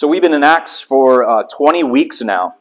[0.00, 2.54] So we've been in Acts for uh, 20 weeks now.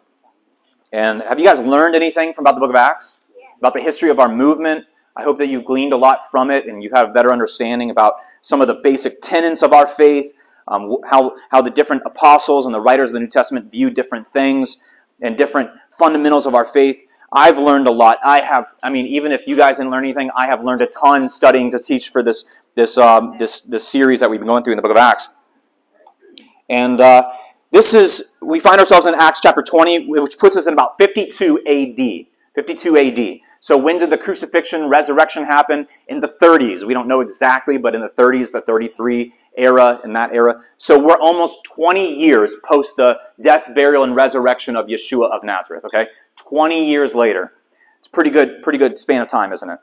[0.91, 3.21] And have you guys learned anything from about the book of Acts?
[3.59, 4.87] About the history of our movement?
[5.15, 7.91] I hope that you've gleaned a lot from it and you have a better understanding
[7.91, 10.33] about some of the basic tenets of our faith,
[10.67, 14.27] um, how, how the different apostles and the writers of the New Testament view different
[14.27, 14.79] things
[15.21, 16.99] and different fundamentals of our faith.
[17.31, 18.17] I've learned a lot.
[18.21, 20.87] I have, I mean, even if you guys didn't learn anything, I have learned a
[20.87, 22.43] ton studying to teach for this,
[22.75, 25.29] this, um, this, this series that we've been going through in the book of Acts.
[26.69, 27.31] And uh,
[27.71, 31.61] this is, we find ourselves in Acts chapter 20, which puts us in about 52
[31.67, 32.27] AD.
[32.55, 33.39] 52 AD.
[33.61, 35.87] So when did the crucifixion, resurrection happen?
[36.07, 36.85] In the 30s.
[36.85, 40.61] We don't know exactly, but in the 30s, the 33 era, in that era.
[40.77, 45.83] So we're almost 20 years post the death, burial, and resurrection of Yeshua of Nazareth,
[45.85, 46.07] okay?
[46.37, 47.53] 20 years later.
[47.99, 49.79] It's pretty good, pretty good span of time, isn't it?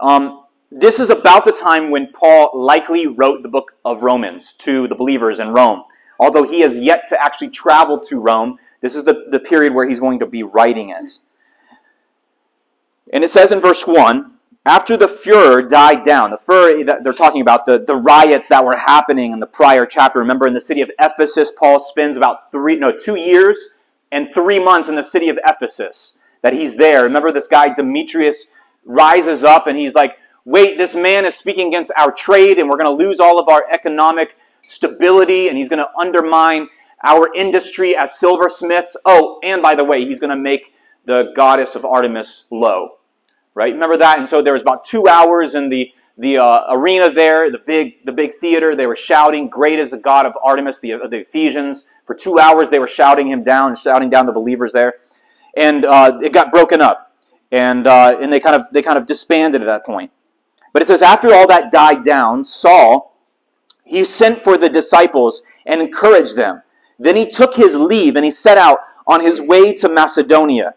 [0.00, 4.86] Um, this is about the time when Paul likely wrote the book of Romans to
[4.86, 5.84] the believers in Rome.
[6.20, 9.88] Although he has yet to actually travel to Rome, this is the, the period where
[9.88, 11.12] he's going to be writing it.
[13.10, 14.32] And it says in verse 1
[14.66, 18.62] after the furor died down, the furor that they're talking about, the, the riots that
[18.62, 20.18] were happening in the prior chapter.
[20.18, 23.68] Remember, in the city of Ephesus, Paul spends about three, no, two years
[24.12, 27.02] and three months in the city of Ephesus that he's there.
[27.02, 28.44] Remember, this guy Demetrius
[28.84, 32.76] rises up and he's like, wait, this man is speaking against our trade and we're
[32.76, 34.36] going to lose all of our economic
[34.70, 36.68] stability and he's going to undermine
[37.02, 38.96] our industry as silversmiths.
[39.04, 42.98] Oh, and by the way, he's going to make the goddess of Artemis low.
[43.54, 43.72] Right?
[43.72, 44.18] Remember that?
[44.18, 48.04] And so there was about two hours in the the uh, arena there, the big
[48.04, 48.76] the big theater.
[48.76, 51.84] They were shouting, "Great is the God of Artemis!" The, the Ephesians.
[52.04, 54.94] For two hours, they were shouting him down, shouting down the believers there,
[55.56, 57.16] and uh, it got broken up,
[57.50, 60.10] and uh, and they kind of they kind of disbanded at that point.
[60.74, 63.09] But it says after all that died down, Saul
[63.84, 66.62] he sent for the disciples and encouraged them.
[66.98, 70.74] Then he took his leave and he set out on his way to Macedonia.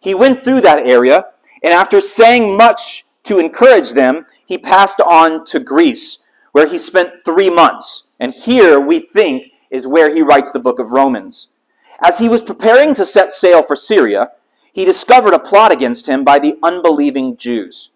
[0.00, 1.26] He went through that area,
[1.62, 7.24] and after saying much to encourage them, he passed on to Greece, where he spent
[7.24, 8.08] three months.
[8.18, 11.52] And here, we think, is where he writes the book of Romans.
[12.00, 14.30] As he was preparing to set sail for Syria,
[14.72, 17.90] he discovered a plot against him by the unbelieving Jews.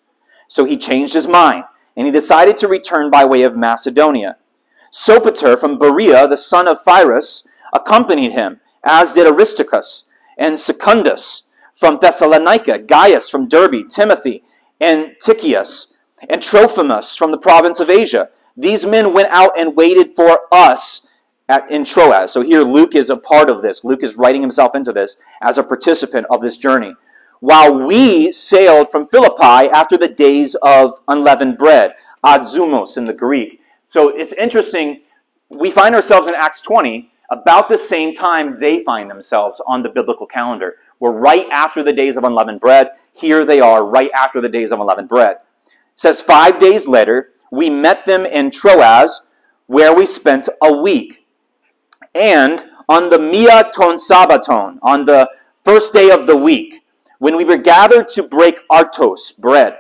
[0.49, 1.65] So he changed his mind,
[1.97, 4.37] and he decided to return by way of Macedonia.
[4.91, 11.99] Sopater from Berea, the son of Pyrrhus, accompanied him, as did Aristarchus and Secundus from
[12.01, 14.43] Thessalonica, Gaius from Derbe, Timothy
[14.81, 18.28] and Tychicus, and Trophimus from the province of Asia.
[18.56, 21.09] These men went out and waited for us
[21.49, 22.33] at, in Troas.
[22.33, 23.84] So here Luke is a part of this.
[23.84, 26.95] Luke is writing himself into this as a participant of this journey.
[27.41, 33.61] While we sailed from Philippi after the days of unleavened bread, adzumos in the Greek,
[33.91, 35.01] so it's interesting.
[35.49, 39.89] We find ourselves in Acts 20 about the same time they find themselves on the
[39.89, 40.77] biblical calendar.
[41.01, 42.91] We're right after the days of unleavened bread.
[43.17, 45.39] Here they are, right after the days of unleavened bread.
[45.67, 49.27] It says, Five days later, we met them in Troas,
[49.67, 51.27] where we spent a week.
[52.15, 55.28] And on the Mia Ton Sabbaton, on the
[55.65, 56.84] first day of the week,
[57.19, 59.78] when we were gathered to break artos, bread,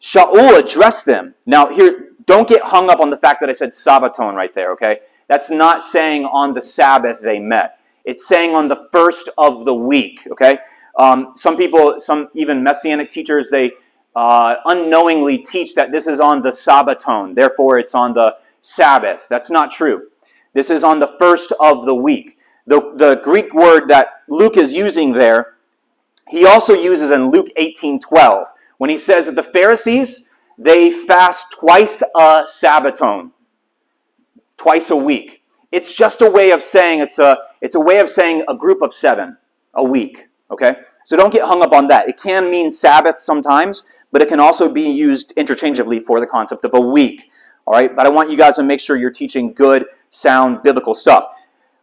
[0.00, 1.34] Shaul addressed them.
[1.44, 4.72] Now, here, don't get hung up on the fact that I said Sabbaton right there,
[4.72, 5.00] okay?
[5.28, 7.78] That's not saying on the Sabbath they met.
[8.04, 10.58] It's saying on the first of the week, okay?
[10.98, 13.72] Um, some people, some even Messianic teachers, they
[14.14, 19.26] uh, unknowingly teach that this is on the Sabbaton, therefore it's on the Sabbath.
[19.28, 20.08] That's not true.
[20.52, 22.38] This is on the first of the week.
[22.66, 25.54] The, the Greek word that Luke is using there,
[26.28, 30.28] he also uses in Luke 18 12, when he says that the Pharisees,
[30.62, 33.32] they fast twice a Sabbaton,
[34.56, 35.42] twice a week.
[35.72, 38.82] It's just a way of saying it's a it's a way of saying a group
[38.82, 39.38] of seven
[39.74, 40.28] a week.
[40.50, 42.08] Okay, so don't get hung up on that.
[42.08, 46.64] It can mean Sabbath sometimes, but it can also be used interchangeably for the concept
[46.64, 47.30] of a week.
[47.66, 50.94] All right, but I want you guys to make sure you're teaching good, sound biblical
[50.94, 51.24] stuff.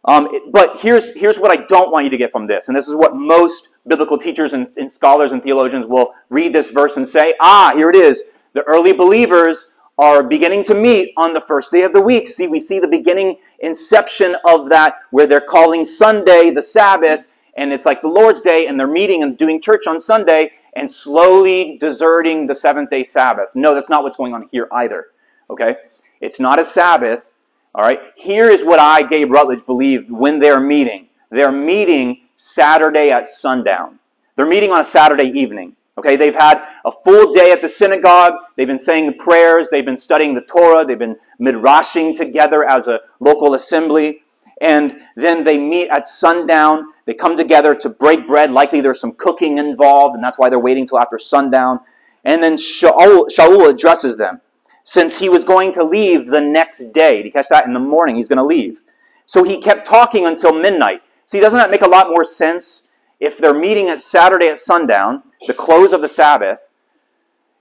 [0.04, 2.86] Um, but here's, here's what I don't want you to get from this, and this
[2.86, 7.08] is what most biblical teachers and, and scholars and theologians will read this verse and
[7.08, 11.70] say, ah, here it is the early believers are beginning to meet on the first
[11.70, 12.26] day of the week.
[12.26, 17.26] See, we see the beginning inception of that where they're calling Sunday the Sabbath,
[17.56, 20.90] and it's like the Lord's Day, and they're meeting and doing church on Sunday and
[20.90, 23.50] slowly deserting the seventh day Sabbath.
[23.54, 25.08] No, that's not what's going on here either.
[25.50, 25.76] Okay?
[26.20, 27.34] It's not a Sabbath.
[27.74, 28.00] All right?
[28.16, 31.08] Here is what I, Gabe Rutledge, believed when they're meeting.
[31.30, 33.98] They're meeting Saturday at sundown.
[34.34, 35.76] They're meeting on a Saturday evening.
[36.00, 38.32] Okay, they've had a full day at the synagogue.
[38.56, 39.68] They've been saying the prayers.
[39.68, 40.82] They've been studying the Torah.
[40.82, 44.22] They've been midrashing together as a local assembly.
[44.62, 46.86] And then they meet at sundown.
[47.04, 48.50] They come together to break bread.
[48.50, 51.80] Likely there's some cooking involved, and that's why they're waiting till after sundown.
[52.24, 54.40] And then Shaul, Shaul addresses them
[54.84, 57.18] since he was going to leave the next day.
[57.18, 57.66] Did you catch that?
[57.66, 58.80] In the morning, he's going to leave.
[59.26, 61.02] So he kept talking until midnight.
[61.26, 62.86] See, doesn't that make a lot more sense
[63.20, 66.70] if they're meeting at Saturday at sundown, the close of the Sabbath,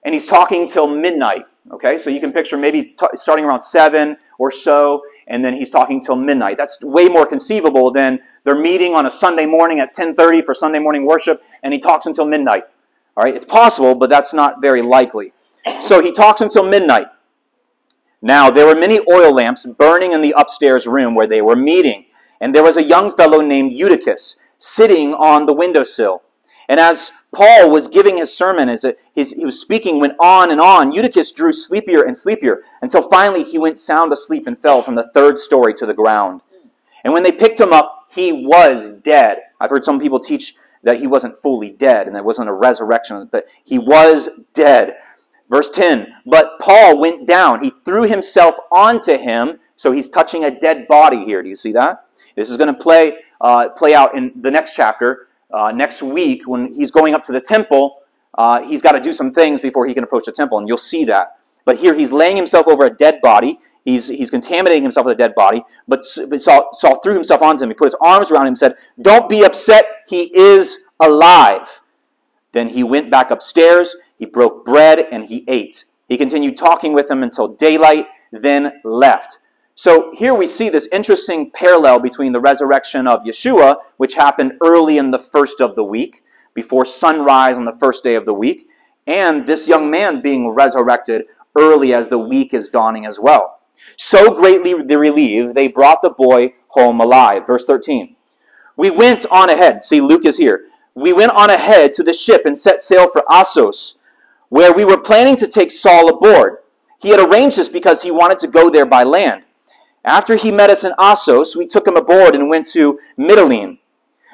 [0.04, 1.46] and he's talking till midnight?
[1.72, 5.70] Okay, so you can picture maybe t- starting around 7 or so, and then he's
[5.70, 6.58] talking till midnight.
[6.58, 10.80] That's way more conceivable than they're meeting on a Sunday morning at 10:30 for Sunday
[10.80, 12.64] morning worship, and he talks until midnight.
[13.16, 15.34] All right, it's possible, but that's not very likely.
[15.82, 17.08] So he talks until midnight.
[18.22, 22.06] Now, there were many oil lamps burning in the upstairs room where they were meeting,
[22.42, 26.22] and there was a young fellow named Eutychus sitting on the windowsill.
[26.68, 28.86] And as Paul was giving his sermon, as
[29.16, 33.44] his, he was speaking, went on and on, Eutychus drew sleepier and sleepier until finally
[33.44, 36.42] he went sound asleep and fell from the third story to the ground.
[37.04, 39.40] And when they picked him up, he was dead.
[39.60, 40.54] I've heard some people teach
[40.84, 44.96] that he wasn't fully dead and there wasn't a resurrection, but he was dead.
[45.50, 49.60] Verse 10 But Paul went down, he threw himself onto him.
[49.76, 51.42] So he's touching a dead body here.
[51.42, 52.06] Do you see that?
[52.36, 56.48] This is going to play, uh, play out in the next chapter uh, next week
[56.48, 57.98] when he's going up to the temple.
[58.38, 60.78] Uh, he's got to do some things before he can approach the temple, and you'll
[60.78, 61.38] see that.
[61.66, 63.60] But here he's laying himself over a dead body.
[63.86, 65.64] He's, he's contaminating himself with a dead body.
[65.88, 67.70] But, but Saul, Saul threw himself onto him.
[67.70, 69.86] He put his arms around him and said, Don't be upset.
[70.08, 71.82] He is alive.
[72.52, 73.96] Then he went back upstairs.
[74.18, 75.86] He broke bread and he ate.
[76.08, 79.38] He continued talking with them until daylight, then left.
[79.82, 84.98] So here we see this interesting parallel between the resurrection of Yeshua, which happened early
[84.98, 86.22] in the first of the week,
[86.54, 88.68] before sunrise on the first day of the week,
[89.08, 93.62] and this young man being resurrected early as the week is dawning as well.
[93.96, 97.48] So greatly relieved, they brought the boy home alive.
[97.48, 98.18] Verse 13.
[98.76, 99.86] We went on ahead.
[99.86, 100.66] See, Luke is here.
[100.94, 103.98] We went on ahead to the ship and set sail for Assos,
[104.50, 106.58] where we were planning to take Saul aboard.
[107.02, 109.44] He had arranged this because he wanted to go there by land.
[110.06, 113.80] After he met us in Assos, we took him aboard and went to Mytilene.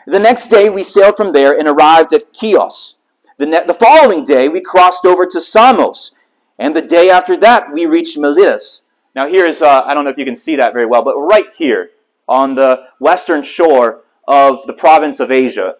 [0.05, 3.01] The next day, we sailed from there and arrived at Chios.
[3.37, 6.13] The, ne- the following day, we crossed over to Samos.
[6.59, 8.83] And the day after that, we reached Miletus.
[9.15, 11.47] Now, here's, uh, I don't know if you can see that very well, but right
[11.57, 11.89] here
[12.27, 15.75] on the western shore of the province of Asia.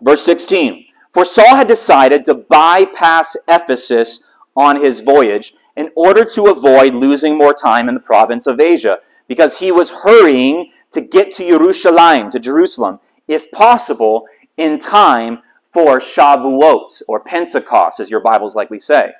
[0.00, 4.24] Verse 16 For Saul had decided to bypass Ephesus
[4.56, 8.98] on his voyage in order to avoid losing more time in the province of Asia,
[9.26, 14.26] because he was hurrying to get to Jerusalem, to Jerusalem, if possible,
[14.56, 19.12] in time for Shavuot, or Pentecost, as your Bibles likely say.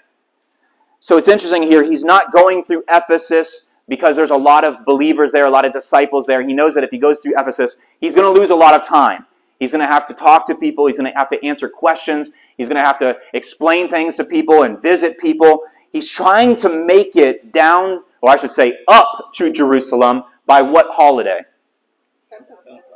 [1.01, 5.33] So it's interesting here, he's not going through Ephesus because there's a lot of believers
[5.33, 6.47] there, a lot of disciples there.
[6.47, 8.83] He knows that if he goes through Ephesus, he's going to lose a lot of
[8.83, 9.27] time.
[9.59, 12.31] He's going to have to talk to people, he's going to have to answer questions,
[12.57, 15.61] he's going to have to explain things to people and visit people.
[15.95, 20.89] He's trying to make it down, or I should say up to Jerusalem by what
[20.91, 21.43] holiday?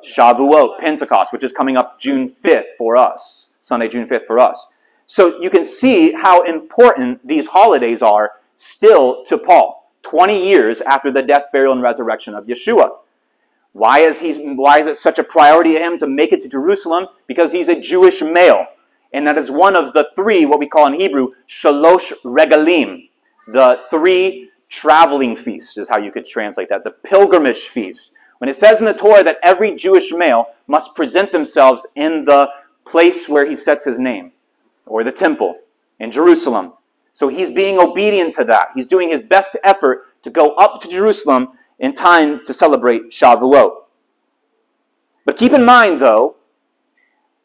[0.05, 4.67] Shavuot, Pentecost, which is coming up June 5th for us, Sunday, June 5th for us.
[5.07, 11.13] So you can see how important these holidays are still to Paul, 20 years after
[11.13, 12.91] the death, burial, and resurrection of Yeshua.
[13.75, 16.49] Why is, he, why is it such a priority to him to make it to
[16.49, 17.07] Jerusalem?
[17.29, 18.67] Because he's a Jewish male.
[19.13, 23.09] And that is one of the three, what we call in Hebrew, shalosh regalim,
[23.47, 28.15] the three traveling feasts, is how you could translate that, the pilgrimage feast.
[28.39, 32.51] When it says in the Torah that every Jewish male must present themselves in the
[32.85, 34.33] place where he sets his name,
[34.87, 35.59] or the temple
[35.99, 36.75] in Jerusalem.
[37.13, 38.69] So he's being obedient to that.
[38.75, 43.73] He's doing his best effort to go up to Jerusalem in time to celebrate Shavuot.
[45.25, 46.37] But keep in mind, though,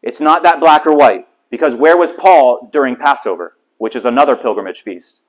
[0.02, 1.28] it's not that black or white.
[1.54, 5.22] Because where was Paul during Passover, which is another pilgrimage feast?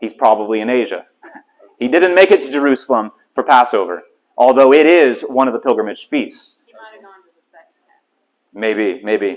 [0.00, 1.04] He's probably in Asia.
[1.78, 4.04] he didn't make it to Jerusalem for Passover,
[4.38, 6.56] although it is one of the pilgrimage feasts.
[8.54, 9.36] Maybe, maybe.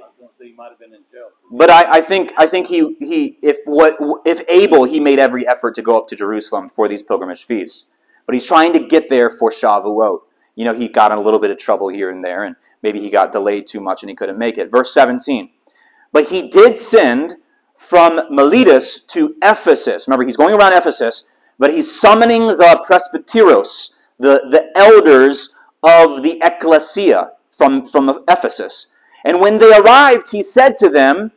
[1.52, 5.46] But I, I, think I think he, he if what if able he made every
[5.46, 7.88] effort to go up to Jerusalem for these pilgrimage feasts.
[8.26, 10.20] But he's trying to get there for Shavuot.
[10.56, 12.56] You know, he got in a little bit of trouble here and there, and
[12.86, 14.70] Maybe he got delayed too much and he couldn't make it.
[14.70, 15.50] Verse 17.
[16.12, 17.38] But he did send
[17.76, 20.08] from Miletus to Ephesus.
[20.08, 21.26] Remember, he's going around Ephesus,
[21.58, 28.96] but he's summoning the presbyteros, the, the elders of the ecclesia from, from Ephesus.
[29.24, 31.32] And when they arrived, he said to them,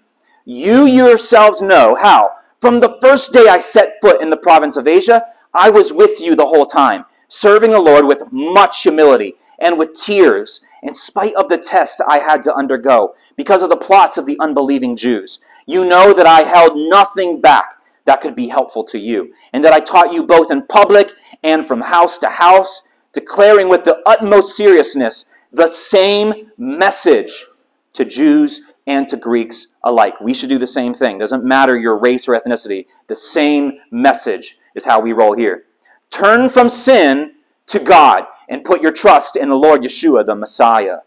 [0.44, 4.86] You yourselves know how, From the first day I set foot in the province of
[4.86, 5.24] Asia,
[5.54, 9.92] I was with you the whole time, serving the Lord with much humility and with
[9.92, 14.26] tears, in spite of the test I had to undergo because of the plots of
[14.26, 15.40] the unbelieving Jews.
[15.66, 19.74] You know that I held nothing back that could be helpful to you, and that
[19.74, 21.12] I taught you both in public
[21.44, 22.82] and from house to house,
[23.12, 27.44] declaring with the utmost seriousness the same message
[27.92, 30.18] to Jews and to Greeks alike.
[30.22, 31.18] We should do the same thing.
[31.18, 32.86] Doesn't matter your race or ethnicity.
[33.08, 35.64] The same message is how we roll here.
[36.10, 37.34] Turn from sin
[37.66, 40.98] to God and put your trust in the Lord Yeshua, the Messiah.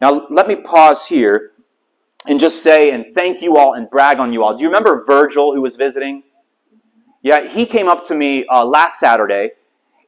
[0.00, 1.52] Now, let me pause here
[2.26, 4.56] and just say and thank you all and brag on you all.
[4.56, 6.24] Do you remember Virgil who was visiting?
[7.22, 9.52] Yeah, he came up to me uh, last Saturday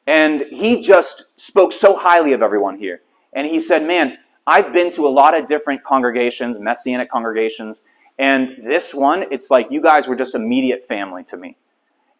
[0.06, 3.00] and he just spoke so highly of everyone here.
[3.32, 7.82] And he said, Man, I've been to a lot of different congregations, messianic congregations,
[8.18, 11.56] and this one, it's like you guys were just immediate family to me.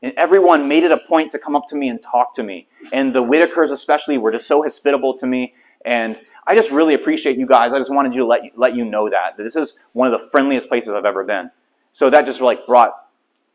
[0.02, 2.68] And everyone made it a point to come up to me and talk to me.
[2.92, 5.54] And the Whitakers, especially, were just so hospitable to me.
[5.84, 7.72] And I just really appreciate you guys.
[7.72, 9.36] I just wanted you to let you, let you know that.
[9.36, 11.50] This is one of the friendliest places I've ever been.
[11.92, 12.92] So that just like brought,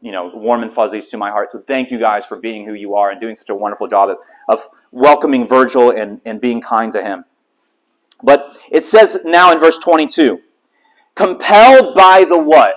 [0.01, 1.51] you know, warm and fuzzies to my heart.
[1.51, 4.09] So thank you guys for being who you are and doing such a wonderful job
[4.09, 4.17] of,
[4.49, 7.25] of welcoming Virgil and, and being kind to him.
[8.23, 10.39] But it says now in verse 22,
[11.15, 12.75] compelled by the what?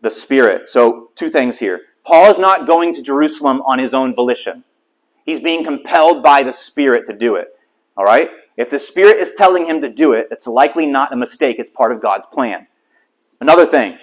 [0.00, 0.68] The Spirit.
[0.68, 1.80] So two things here.
[2.04, 4.64] Paul is not going to Jerusalem on his own volition.
[5.24, 7.48] He's being compelled by the Spirit to do it.
[7.96, 8.30] All right?
[8.56, 11.58] If the Spirit is telling him to do it, it's likely not a mistake.
[11.58, 12.66] It's part of God's plan.
[13.40, 13.98] Another thing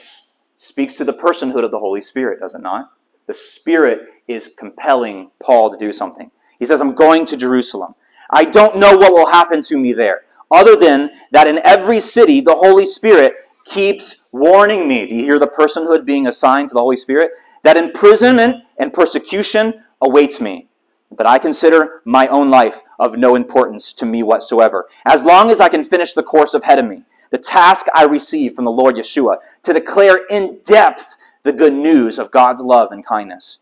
[0.58, 2.91] speaks to the personhood of the Holy Spirit, does it not?
[3.27, 6.32] The Spirit is compelling Paul to do something.
[6.58, 7.96] He says, I'm going to Jerusalem.
[8.29, 12.41] I don't know what will happen to me there, other than that in every city
[12.41, 15.06] the Holy Spirit keeps warning me.
[15.08, 17.32] Do you hear the personhood being assigned to the Holy Spirit?
[17.63, 20.68] That imprisonment and persecution awaits me.
[21.12, 24.88] But I consider my own life of no importance to me whatsoever.
[25.06, 28.54] As long as I can finish the course ahead of me, the task I receive
[28.54, 33.06] from the Lord Yeshua to declare in depth the good news of God's love and
[33.06, 33.60] kindness.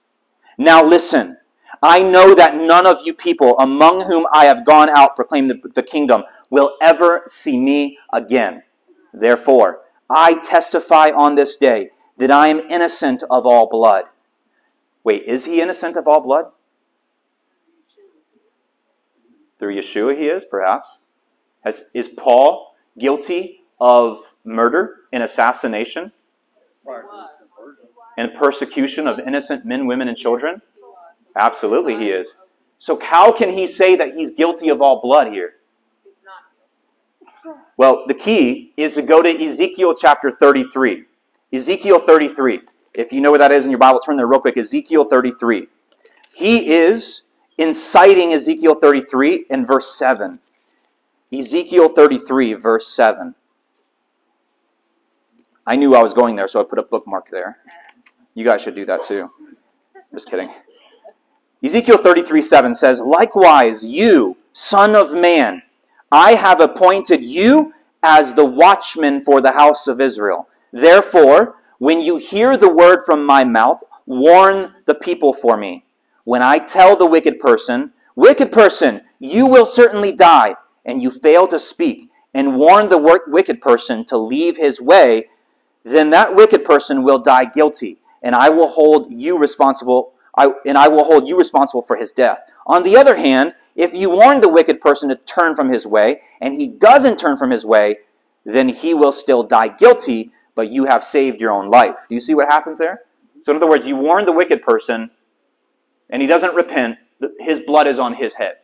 [0.58, 1.38] Now listen.
[1.84, 5.62] I know that none of you people among whom I have gone out proclaim the,
[5.75, 8.63] the kingdom will ever see me again.
[9.13, 14.06] Therefore, I testify on this day that I am innocent of all blood.
[15.04, 16.46] Wait, is he innocent of all blood?
[19.60, 21.00] Through Yeshua, he is, perhaps.
[21.64, 26.12] Has, is Paul guilty of murder and assassination?
[28.18, 30.62] And persecution of innocent men, women, and children?
[31.36, 32.34] Absolutely, he is.
[32.80, 35.54] So, how can he say that he's guilty of all blood here?
[37.76, 41.06] Well, the key is to go to Ezekiel chapter 33.
[41.51, 42.62] Ezekiel 33.
[42.94, 44.58] If you know where that is in your Bible, turn there real quick.
[44.58, 45.68] Ezekiel 33.
[46.34, 47.24] He is
[47.58, 50.39] inciting Ezekiel 33 in verse 7.
[51.32, 53.36] Ezekiel 33, verse 7.
[55.66, 57.58] I knew I was going there, so I put a bookmark there.
[58.34, 59.32] You guys should do that too.
[60.13, 60.50] Just kidding.
[61.63, 65.63] Ezekiel 33, 7 says, Likewise, you, son of man,
[66.12, 70.48] I have appointed you as the watchman for the house of Israel.
[70.72, 75.86] Therefore, when you hear the word from my mouth, warn the people for me.
[76.24, 81.46] When I tell the wicked person, Wicked person, you will certainly die, and you fail
[81.46, 85.30] to speak, and warn the wicked person to leave his way,
[85.84, 90.80] then that wicked person will die guilty, and I will hold you responsible, I, and
[90.80, 92.40] I will hold you responsible for his death.
[92.66, 96.22] On the other hand, if you warn the wicked person to turn from his way,
[96.42, 97.98] and he doesn't turn from his way,
[98.44, 102.08] then he will still die guilty, but you have saved your own life.
[102.10, 103.02] Do you see what happens there?
[103.42, 105.12] So, in other words, you warn the wicked person,
[106.10, 106.98] and he doesn't repent,
[107.40, 108.56] his blood is on his head.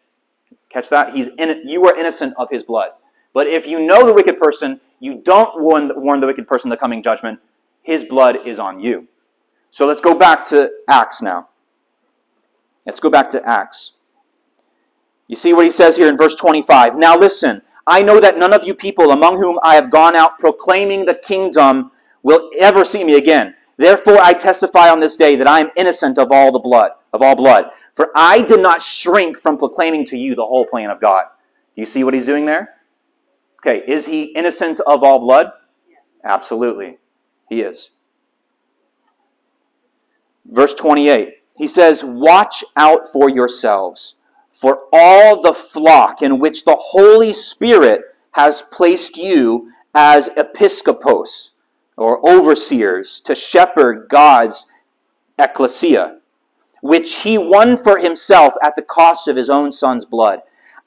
[0.70, 1.14] Catch that?
[1.14, 2.90] He's in, you are innocent of his blood.
[3.32, 6.78] But if you know the wicked person, you don't warn, warn the wicked person the
[6.78, 7.40] coming judgment,
[7.84, 9.08] his blood is on you.
[9.70, 11.50] So let's go back to Acts now.
[12.88, 13.92] Let's go back to Acts.
[15.28, 16.98] You see what he says here in verse 25.
[16.98, 20.40] Now listen, I know that none of you people among whom I have gone out
[20.40, 23.56] proclaiming the kingdom will ever see me again.
[23.78, 27.22] Therefore I testify on this day that I am innocent of all the blood, of
[27.22, 27.72] all blood.
[27.94, 31.26] For I did not shrink from proclaiming to you the whole plan of God.
[31.76, 32.76] You see what he's doing there?
[33.60, 35.52] Okay, is he innocent of all blood?
[36.24, 36.98] Absolutely.
[37.50, 37.92] He is.
[40.46, 41.36] Verse 28.
[41.58, 44.16] He says, Watch out for yourselves
[44.64, 48.00] for all the flock in which the Holy Spirit
[48.32, 51.50] has placed you as episcopos.
[51.98, 54.66] or overseers to shepherd God's
[55.38, 56.20] ecclesia,
[56.82, 60.40] which he won for himself at the cost of his own son's blood.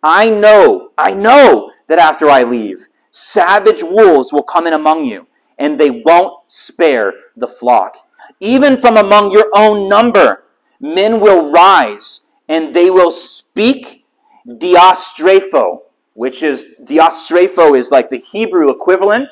[0.02, 5.26] I know, I know that after I leave, savage wolves will come in among you,
[5.58, 7.98] and they won't spare the flock.
[8.40, 10.44] Even from among your own number,
[10.80, 14.04] men will rise, and they will speak
[14.46, 15.80] diastrepho,
[16.14, 19.28] which is diastrepho is like the Hebrew equivalent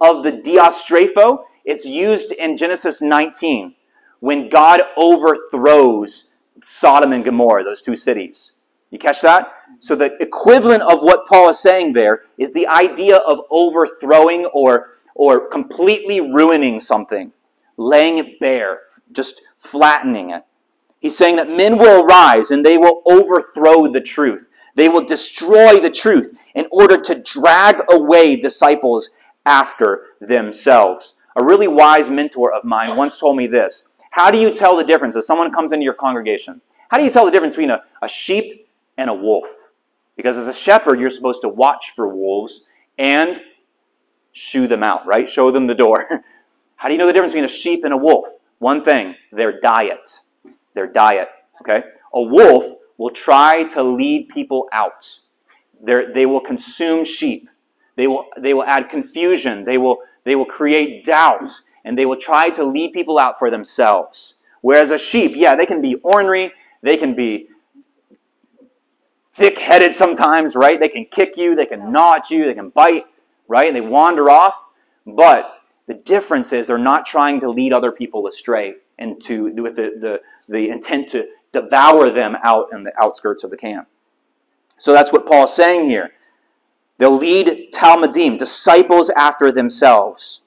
[0.00, 1.44] of the diastrepho.
[1.64, 3.74] It's used in Genesis 19
[4.20, 6.30] when God overthrows
[6.62, 8.52] Sodom and Gomorrah, those two cities.
[8.90, 9.52] You catch that?
[9.80, 14.90] So the equivalent of what Paul is saying there is the idea of overthrowing or,
[15.14, 17.32] or completely ruining something,
[17.76, 20.44] laying it bare, just flattening it.
[21.02, 24.48] He's saying that men will arise and they will overthrow the truth.
[24.76, 29.10] They will destroy the truth in order to drag away disciples
[29.44, 31.14] after themselves.
[31.34, 33.82] A really wise mentor of mine once told me this
[34.12, 36.60] How do you tell the difference if someone comes into your congregation?
[36.88, 39.70] How do you tell the difference between a, a sheep and a wolf?
[40.16, 42.60] Because as a shepherd, you're supposed to watch for wolves
[42.96, 43.40] and
[44.30, 45.28] shoo them out, right?
[45.28, 46.06] Show them the door.
[46.76, 48.28] How do you know the difference between a sheep and a wolf?
[48.58, 50.20] One thing, their diet.
[50.74, 51.28] Their diet,
[51.60, 51.82] okay?
[52.14, 52.64] A wolf
[52.98, 55.18] will try to lead people out.
[55.82, 57.48] They're, they will consume sheep.
[57.96, 59.64] They will, they will add confusion.
[59.64, 61.50] They will, they will create doubt.
[61.84, 64.34] And they will try to lead people out for themselves.
[64.60, 66.52] Whereas a sheep, yeah, they can be ornery.
[66.82, 67.48] They can be
[69.32, 70.78] thick headed sometimes, right?
[70.78, 73.06] They can kick you, they can gnaw at you, they can bite,
[73.48, 73.66] right?
[73.66, 74.66] And they wander off.
[75.06, 79.76] But the difference is they're not trying to lead other people astray and to with
[79.76, 83.88] the, the, the intent to devour them out in the outskirts of the camp.
[84.78, 86.12] So that's what Paul's saying here.
[86.98, 90.42] They'll lead Talmidim, disciples after themselves.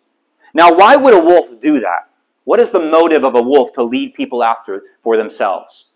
[0.54, 2.10] Now, why would a wolf do that?
[2.44, 5.92] What is the motive of a wolf to lead people after for themselves?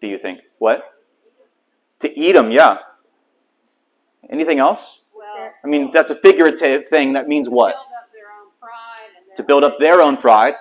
[0.00, 0.40] Do you think?
[0.58, 0.84] What?
[2.00, 2.78] To eat them, yeah.
[4.28, 5.00] Anything else?
[5.14, 7.14] Well, I mean, that's a figurative thing.
[7.14, 7.74] That means what?
[7.74, 10.54] To build up their own pride their To build up their own pride.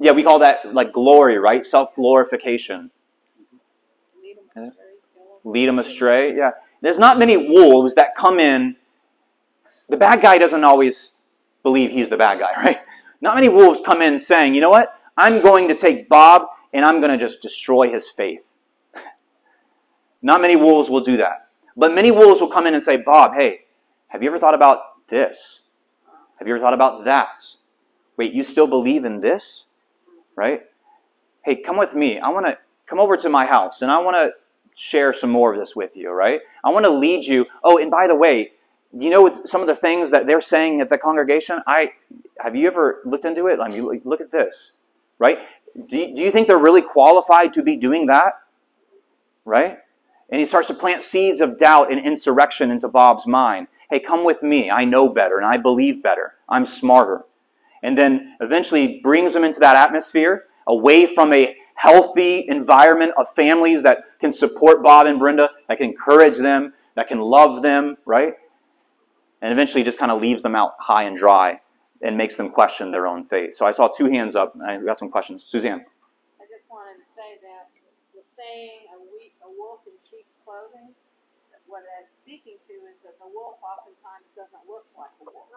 [0.00, 1.64] Yeah, we call that like glory, right?
[1.64, 2.90] Self glorification.
[5.44, 6.34] lead them astray.
[6.34, 6.52] Yeah.
[6.80, 8.76] There's not many wolves that come in.
[9.88, 11.14] The bad guy doesn't always
[11.62, 12.78] believe he's the bad guy, right?
[13.20, 14.94] Not many wolves come in saying, you know what?
[15.16, 18.54] I'm going to take Bob and I'm going to just destroy his faith.
[20.22, 21.48] Not many wolves will do that.
[21.76, 23.60] But many wolves will come in and say, Bob, hey,
[24.08, 25.62] have you ever thought about this?
[26.38, 27.42] Have you ever thought about that?
[28.16, 29.66] Wait, you still believe in this?
[30.36, 30.62] Right?
[31.44, 32.18] Hey, come with me.
[32.18, 34.32] I want to come over to my house and I want to
[34.74, 36.40] share some more of this with you, right?
[36.64, 37.46] I want to lead you.
[37.62, 38.52] Oh, and by the way,
[38.98, 41.60] you know some of the things that they're saying at the congregation?
[41.66, 41.92] I
[42.40, 43.60] have you ever looked into it?
[43.60, 44.72] I mean, look at this,
[45.18, 45.38] right?
[45.86, 48.34] Do do you think they're really qualified to be doing that?
[49.44, 49.78] Right?
[50.28, 53.68] And he starts to plant seeds of doubt and insurrection into Bob's mind.
[53.90, 54.70] Hey, come with me.
[54.70, 56.34] I know better and I believe better.
[56.48, 57.24] I'm smarter.
[57.82, 63.82] And then eventually brings them into that atmosphere away from a healthy environment of families
[63.82, 68.34] that can support Bob and Brenda, that can encourage them, that can love them, right?
[69.40, 71.60] And eventually just kind of leaves them out high and dry
[72.02, 73.54] and makes them question their own faith.
[73.54, 74.52] So I saw two hands up.
[74.60, 75.44] I got some questions.
[75.44, 75.84] Suzanne.
[76.36, 77.72] I just wanted to say that
[78.12, 80.92] the saying a, a wolf in sheep's clothing,
[81.66, 85.48] what that's speaking to is that the wolf oftentimes doesn't look like a wolf.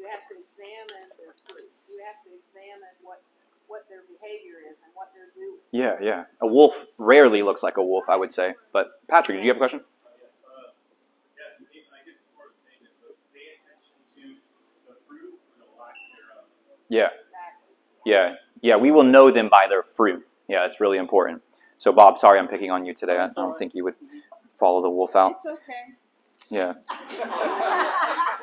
[0.00, 1.68] You have to examine their fruit.
[1.84, 3.20] You have to examine what,
[3.68, 5.60] what their behavior is and what they're doing.
[5.72, 6.24] Yeah, yeah.
[6.40, 8.54] A wolf rarely looks like a wolf, I would say.
[8.72, 9.80] But Patrick, did you have a question?
[11.36, 11.44] Yeah,
[11.92, 14.40] I guess it's sort of saying that the pay attention to
[14.88, 16.48] the fruit and the lack thereof.
[16.88, 17.12] Yeah,
[18.06, 18.76] yeah, yeah.
[18.76, 20.26] We will know them by their fruit.
[20.48, 21.42] Yeah, it's really important.
[21.76, 23.18] So, Bob, sorry I'm picking on you today.
[23.18, 23.96] I don't think you would
[24.54, 25.36] follow the wolf out.
[25.44, 25.92] It's okay.
[26.48, 26.74] Yeah.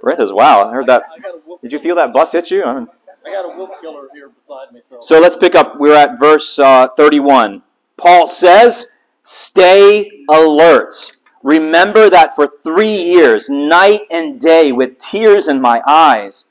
[0.00, 1.04] Brenda's, wow, I heard that.
[1.14, 1.60] I got a wolf.
[1.60, 2.64] Did you feel that bus hit you?
[2.64, 2.88] I mean,
[3.24, 4.80] I got a wolf killer here beside me.
[4.88, 5.78] So, So let's pick up.
[5.78, 7.62] We're at verse uh, 31.
[7.96, 8.88] Paul says,
[9.22, 11.12] Stay alert.
[11.42, 16.46] Remember that for three years, night and day, with tears in my eyes,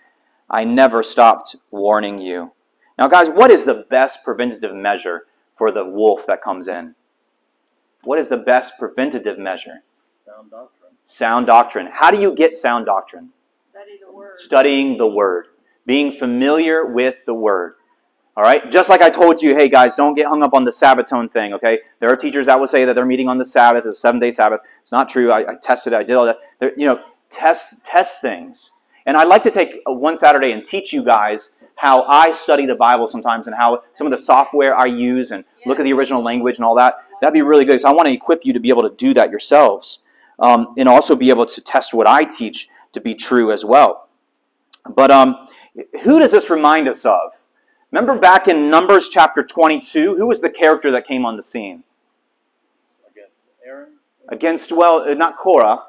[0.50, 2.54] I never stopped warning you.
[2.98, 5.24] Now, guys, what is the best preventative measure
[5.56, 6.96] for the wolf that comes in?
[8.04, 9.84] What is the best preventative measure?
[10.26, 10.81] sound doctrine.
[11.04, 11.88] Sound doctrine.
[11.92, 13.30] How do you get sound doctrine?
[13.72, 14.38] Study the word.
[14.38, 15.48] studying the word,
[15.86, 17.76] being familiar with the word.
[18.38, 18.72] All right?
[18.72, 21.54] Just like I told you, hey guys, don't get hung up on the Sabbaton thing,
[21.54, 21.80] okay?
[22.00, 24.20] There are teachers that will say that they're meeting on the Sabbath, it's a seven
[24.20, 24.62] day Sabbath.
[24.82, 25.32] It's not true.
[25.32, 26.38] I, I tested it, I did all that.
[26.60, 28.72] There, you know, test, test things.
[29.06, 32.68] And I'd like to take uh, one Saturday and teach you guys how I study
[32.68, 35.94] the Bible sometimes and how some of the software I use and look at the
[35.94, 36.98] original language and all that.
[37.22, 37.82] That'd be really good.
[37.82, 40.00] So I want to equip you to be able to do that yourselves
[40.42, 44.10] um, and also be able to test what I teach to be true as well.
[44.96, 45.48] But um,
[46.04, 47.44] who does this remind us of?
[47.92, 51.84] Remember back in Numbers chapter 22, who was the character that came on the scene?
[53.10, 53.90] Against Aaron.
[54.30, 55.80] Against, well, uh, not Korah.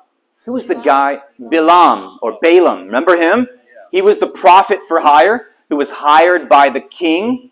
[0.44, 1.22] Who was the guy?
[1.40, 2.86] Bilam or Balaam.
[2.86, 3.46] Remember him?
[3.92, 7.50] He was the prophet for hire who was hired by the king.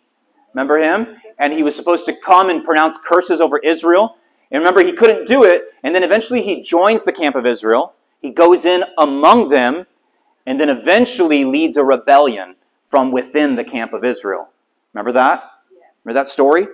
[0.53, 1.17] Remember him?
[1.39, 4.17] And he was supposed to come and pronounce curses over Israel.
[4.51, 5.75] And remember, he couldn't do it.
[5.83, 7.95] And then eventually he joins the camp of Israel.
[8.21, 9.87] He goes in among them
[10.47, 14.49] and then eventually leads a rebellion from within the camp of Israel.
[14.93, 15.45] Remember that?
[16.05, 16.67] Remember that story?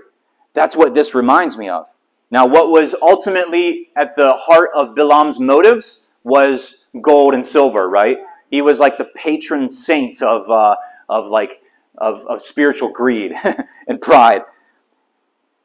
[0.55, 1.95] That's what this reminds me of.
[2.31, 8.19] Now, what was ultimately at the heart of Bilam's motives was gold and silver, right?
[8.51, 10.77] He was like the patron saint of, uh,
[11.09, 11.61] of like
[11.99, 13.33] of, of spiritual greed
[13.89, 14.43] and pride.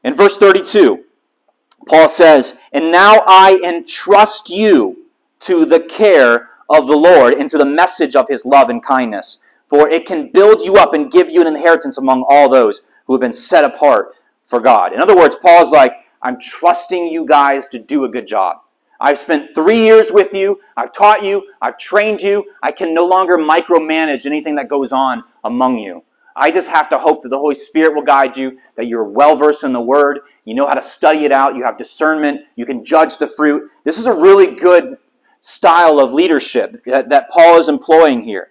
[0.04, 1.04] In verse 32,
[1.88, 5.06] Paul says, And now I entrust you
[5.41, 9.39] to the care of the Lord and to the message of his love and kindness.
[9.67, 13.13] For it can build you up and give you an inheritance among all those who
[13.13, 14.13] have been set apart
[14.44, 14.94] for God.
[14.94, 18.58] In other words, Paul's like, I'm trusting you guys to do a good job.
[19.00, 20.60] I've spent three years with you.
[20.78, 21.48] I've taught you.
[21.62, 22.52] I've trained you.
[22.62, 26.04] I can no longer micromanage anything that goes on among you.
[26.36, 29.36] I just have to hope that the Holy Spirit will guide you, that you're well
[29.36, 32.65] versed in the Word, you know how to study it out, you have discernment, you
[32.65, 33.69] can judge the fruit.
[33.84, 34.97] This is a really good
[35.41, 38.49] style of leadership that, that Paul is employing here.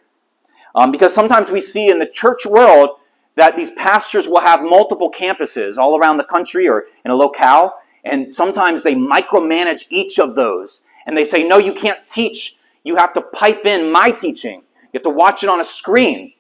[0.75, 2.91] Um, because sometimes we see in the church world
[3.37, 7.75] that these pastors will have multiple campuses all around the country or in a locale,
[8.05, 10.83] and sometimes they micromanage each of those.
[11.07, 12.57] And they say, no, you can't teach.
[12.85, 14.63] You have to pipe in my teaching.
[14.93, 16.33] You have to watch it on a screen.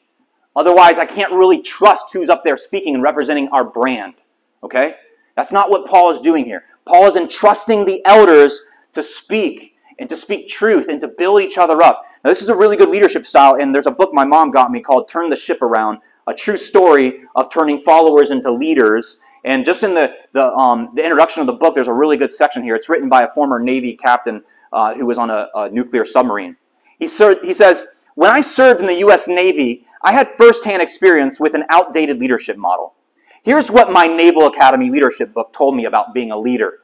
[0.55, 4.15] Otherwise, I can't really trust who's up there speaking and representing our brand.
[4.63, 4.95] Okay?
[5.41, 6.65] That's not what Paul is doing here.
[6.85, 8.61] Paul is entrusting the elders
[8.93, 12.03] to speak and to speak truth and to build each other up.
[12.23, 14.71] Now, this is a really good leadership style, and there's a book my mom got
[14.71, 19.17] me called Turn the Ship Around, a true story of turning followers into leaders.
[19.43, 22.31] And just in the, the, um, the introduction of the book, there's a really good
[22.31, 22.75] section here.
[22.75, 26.59] It's written by a former Navy captain uh, who was on a, a nuclear submarine.
[26.99, 29.27] He, ser- he says, When I served in the U.S.
[29.27, 32.95] Navy, I had firsthand experience with an outdated leadership model.
[33.43, 36.81] Here's what my Naval Academy leadership book told me about being a leader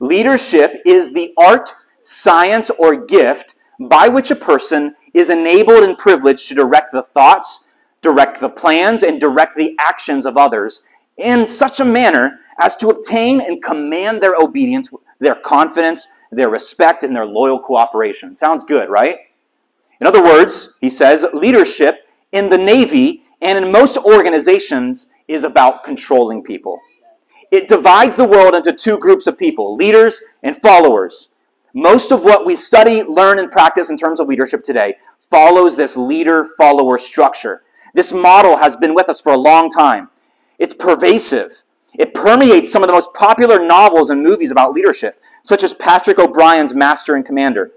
[0.00, 6.48] leadership is the art, science, or gift by which a person is enabled and privileged
[6.48, 7.68] to direct the thoughts,
[8.00, 10.82] direct the plans, and direct the actions of others
[11.16, 17.04] in such a manner as to obtain and command their obedience, their confidence, their respect,
[17.04, 18.34] and their loyal cooperation.
[18.34, 19.18] Sounds good, right?
[20.00, 25.84] In other words, he says, leadership in the Navy and in most organizations is about
[25.84, 26.80] controlling people.
[27.50, 31.28] It divides the world into two groups of people leaders and followers.
[31.74, 35.96] Most of what we study, learn, and practice in terms of leadership today follows this
[35.96, 37.62] leader follower structure.
[37.94, 40.08] This model has been with us for a long time.
[40.58, 41.64] It's pervasive.
[41.98, 46.18] It permeates some of the most popular novels and movies about leadership, such as Patrick
[46.18, 47.72] O'Brian's Master and Commander.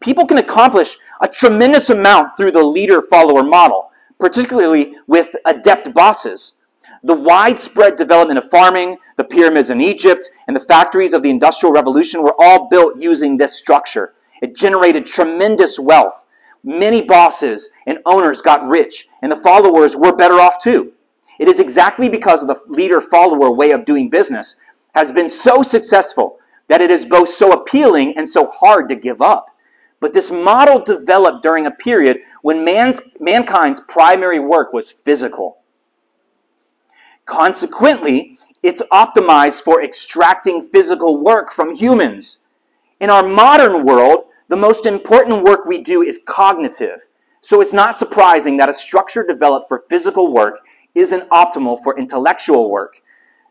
[0.00, 6.60] People can accomplish a tremendous amount through the leader follower model, particularly with adept bosses.
[7.04, 11.72] The widespread development of farming, the pyramids in Egypt, and the factories of the Industrial
[11.72, 14.14] Revolution were all built using this structure.
[14.40, 16.26] It generated tremendous wealth.
[16.62, 20.92] Many bosses and owners got rich, and the followers were better off too.
[21.40, 24.54] It is exactly because of the leader follower way of doing business
[24.94, 26.38] has been so successful
[26.68, 29.46] that it is both so appealing and so hard to give up.
[29.98, 35.61] But this model developed during a period when man's, mankind's primary work was physical.
[37.24, 42.38] Consequently, it's optimized for extracting physical work from humans.
[43.00, 47.08] In our modern world, the most important work we do is cognitive.
[47.40, 50.60] So it's not surprising that a structure developed for physical work
[50.94, 53.02] isn't optimal for intellectual work.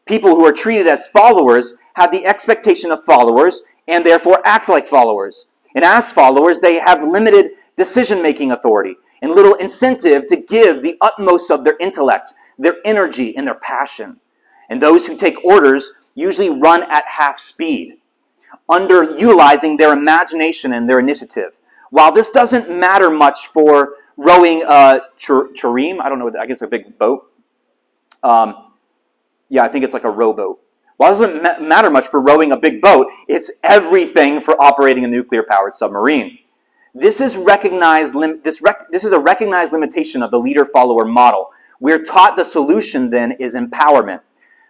[0.06, 4.88] People who are treated as followers have the expectation of followers and therefore act like
[4.88, 5.48] followers.
[5.76, 10.98] And as followers, they have limited decision making authority and little incentive to give the
[11.02, 14.20] utmost of their intellect, their energy, and their passion.
[14.70, 17.98] And those who take orders usually run at half speed,
[18.70, 21.60] underutilizing their imagination and their initiative.
[21.90, 26.68] While this doesn't matter much for rowing a trireme, I don't know, I guess a
[26.68, 27.32] big boat.
[28.24, 28.72] Um,
[29.50, 30.60] yeah, I think it's like a rowboat.
[30.98, 35.08] While it doesn't matter much for rowing a big boat, it's everything for operating a
[35.08, 36.38] nuclear powered submarine.
[36.94, 38.14] This is recognized.
[38.14, 41.50] Lim- this rec- this is a recognized limitation of the leader-follower model.
[41.82, 44.22] We're taught the solution then is empowerment.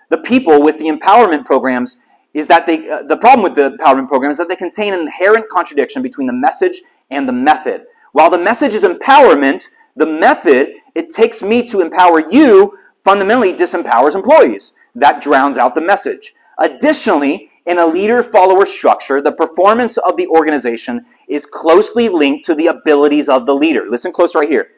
[0.10, 2.00] The people with the empowerment programs
[2.34, 5.02] is that they uh, the problem with the empowerment program is that they contain an
[5.02, 7.84] inherent contradiction between the message and the method.
[8.14, 14.16] While the message is empowerment, the method it takes me to empower you fundamentally disempowers
[14.16, 14.74] employees.
[14.96, 16.34] That drowns out the message.
[16.58, 22.56] Additionally, in a leader follower structure, the performance of the organization is closely linked to
[22.56, 23.86] the abilities of the leader.
[23.90, 24.70] Listen close right here.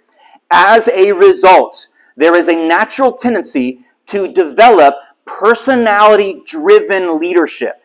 [0.51, 4.95] As a result, there is a natural tendency to develop
[5.26, 7.82] personality driven leadership.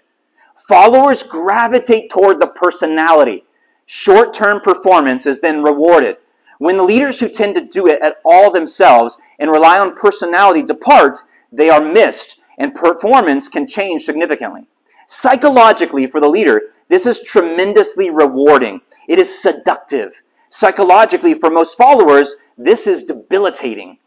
[0.69, 3.45] Followers gravitate toward the personality.
[3.87, 6.17] Short term performance is then rewarded.
[6.59, 10.63] When the leaders who tend to do it at all themselves and rely on personality
[10.63, 11.21] depart,
[11.53, 14.67] they are missed and performance can change significantly.
[15.07, 18.81] Psychologically, for the leader, this is tremendously rewarding.
[19.09, 20.23] It is seductive.
[20.51, 23.99] Psychologically, for most followers, this is debilitating.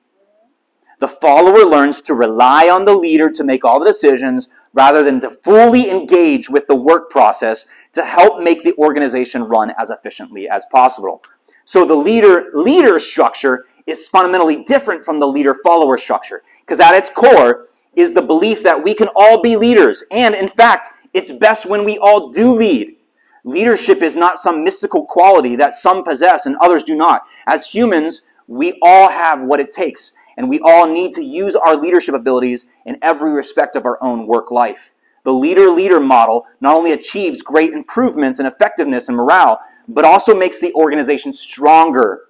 [1.02, 5.20] The follower learns to rely on the leader to make all the decisions rather than
[5.22, 10.48] to fully engage with the work process to help make the organization run as efficiently
[10.48, 11.24] as possible.
[11.66, 16.94] So the leader leader structure is fundamentally different from the leader follower structure because at
[16.94, 21.32] its core is the belief that we can all be leaders and in fact it's
[21.32, 22.96] best when we all do lead.
[23.44, 27.24] Leadership is not some mystical quality that some possess and others do not.
[27.48, 31.76] As humans, we all have what it takes and we all need to use our
[31.76, 34.94] leadership abilities in every respect of our own work life.
[35.24, 40.38] The leader leader model not only achieves great improvements in effectiveness and morale, but also
[40.38, 42.22] makes the organization stronger.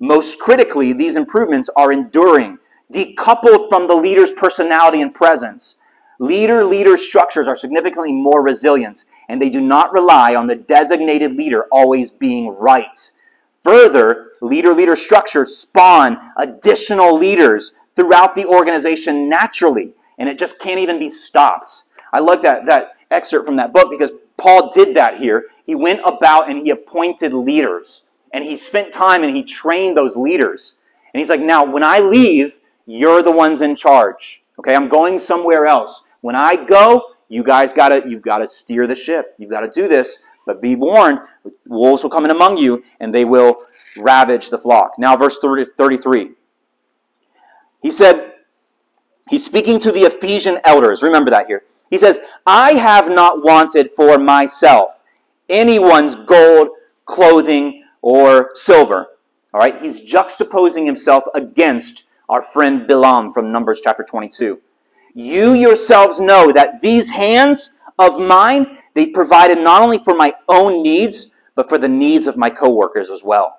[0.00, 2.58] Most critically, these improvements are enduring,
[2.92, 5.76] decoupled from the leader's personality and presence.
[6.20, 11.32] Leader leader structures are significantly more resilient, and they do not rely on the designated
[11.32, 13.10] leader always being right.
[13.62, 20.78] Further, leader leader structures spawn additional leaders throughout the organization naturally, and it just can't
[20.78, 21.84] even be stopped.
[22.12, 25.46] I like that, that excerpt from that book because Paul did that here.
[25.66, 30.16] He went about and he appointed leaders, and he spent time and he trained those
[30.16, 30.76] leaders.
[31.12, 34.42] And he's like, now, when I leave, you're the ones in charge.
[34.58, 36.02] Okay, I'm going somewhere else.
[36.20, 39.34] When I go, you guys gotta you've got to steer the ship.
[39.38, 40.18] You've got to do this.
[40.48, 41.18] But be warned,
[41.66, 43.58] wolves will come in among you, and they will
[43.98, 44.92] ravage the flock.
[44.98, 46.30] Now, verse 30, 33.
[47.82, 48.32] He said,
[49.28, 51.02] He's speaking to the Ephesian elders.
[51.02, 51.64] Remember that here.
[51.90, 55.02] He says, I have not wanted for myself
[55.50, 56.68] anyone's gold,
[57.04, 59.08] clothing, or silver.
[59.52, 64.62] All right, he's juxtaposing himself against our friend Bilam from Numbers chapter 22.
[65.12, 70.82] You yourselves know that these hands of mine, they provided not only for my own
[70.82, 73.58] needs, but for the needs of my coworkers as well.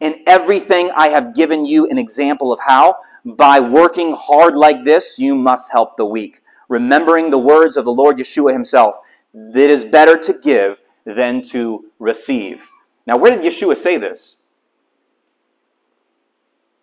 [0.00, 5.18] In everything I have given you an example of how, by working hard like this,
[5.18, 6.40] you must help the weak.
[6.68, 8.96] Remembering the words of the Lord Yeshua himself,
[9.34, 12.68] it is better to give than to receive.
[13.06, 14.36] Now, where did Yeshua say this?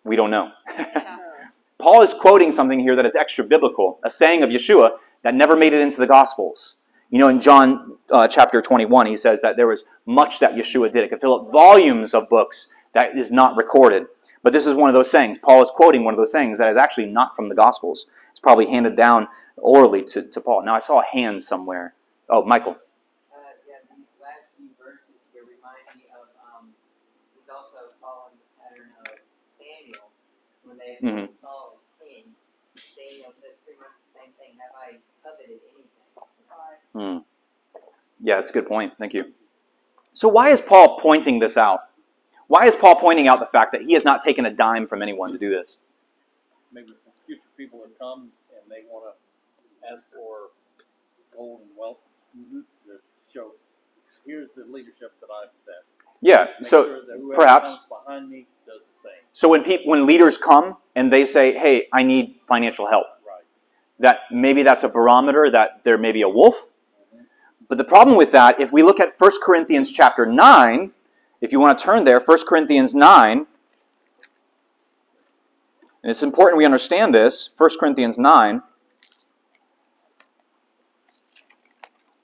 [0.04, 0.52] We don't know.
[1.78, 5.56] Paul is quoting something here that is extra biblical, a saying of Yeshua that never
[5.56, 6.76] made it into the Gospels.
[7.10, 10.90] You know, in John uh, chapter 21, he says that there was much that Yeshua
[10.90, 11.04] did.
[11.04, 14.06] It could fill up volumes of books that is not recorded.
[14.42, 15.38] But this is one of those sayings.
[15.38, 18.06] Paul is quoting one of those sayings that is actually not from the Gospels.
[18.30, 20.64] It's probably handed down orally to, to Paul.
[20.64, 21.94] Now, I saw a hand somewhere.
[22.28, 22.76] Oh, Michael.
[23.32, 26.74] Uh, yeah, these last few verses here remind me of, um,
[27.34, 30.10] he's also following the pattern of Samuel.
[30.62, 31.30] When they Mhm.
[31.32, 32.34] Saul as king,
[32.74, 35.86] Samuel says pretty much the same thing, have I coveted anything?
[36.96, 37.18] Hmm.
[38.20, 38.94] Yeah, it's a good point.
[38.98, 39.32] Thank you.
[40.12, 41.80] So, why is Paul pointing this out?
[42.46, 45.02] Why is Paul pointing out the fact that he has not taken a dime from
[45.02, 45.78] anyone to do this?
[46.72, 46.92] Maybe
[47.26, 50.50] future people that come and they want to ask for
[51.36, 51.98] gold and wealth
[52.38, 52.60] Mm-hmm.
[52.90, 52.98] to
[53.32, 53.52] show,
[54.26, 55.72] here's the leadership that I've possess.
[56.20, 59.22] Yeah, Make so sure perhaps behind me does the same.
[59.32, 63.44] so when people when leaders come and they say, "Hey, I need financial help," Right.
[64.00, 66.72] that maybe that's a barometer that there may be a wolf.
[67.68, 70.92] But the problem with that, if we look at 1 Corinthians chapter 9,
[71.40, 73.46] if you want to turn there, 1 Corinthians 9,
[76.02, 78.62] and it's important we understand this, 1 Corinthians 9,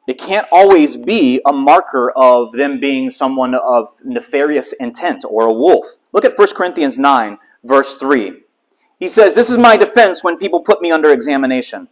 [0.07, 5.53] it can't always be a marker of them being someone of nefarious intent or a
[5.53, 5.99] wolf.
[6.13, 8.41] Look at 1 Corinthians 9, verse 3.
[8.99, 11.89] He says, This is my defense when people put me under examination.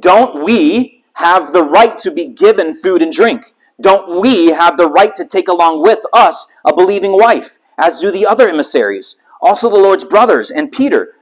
[0.00, 3.54] Don't we have the right to be given food and drink?
[3.80, 8.10] Don't we have the right to take along with us a believing wife, as do
[8.10, 11.14] the other emissaries, also the Lord's brothers and Peter?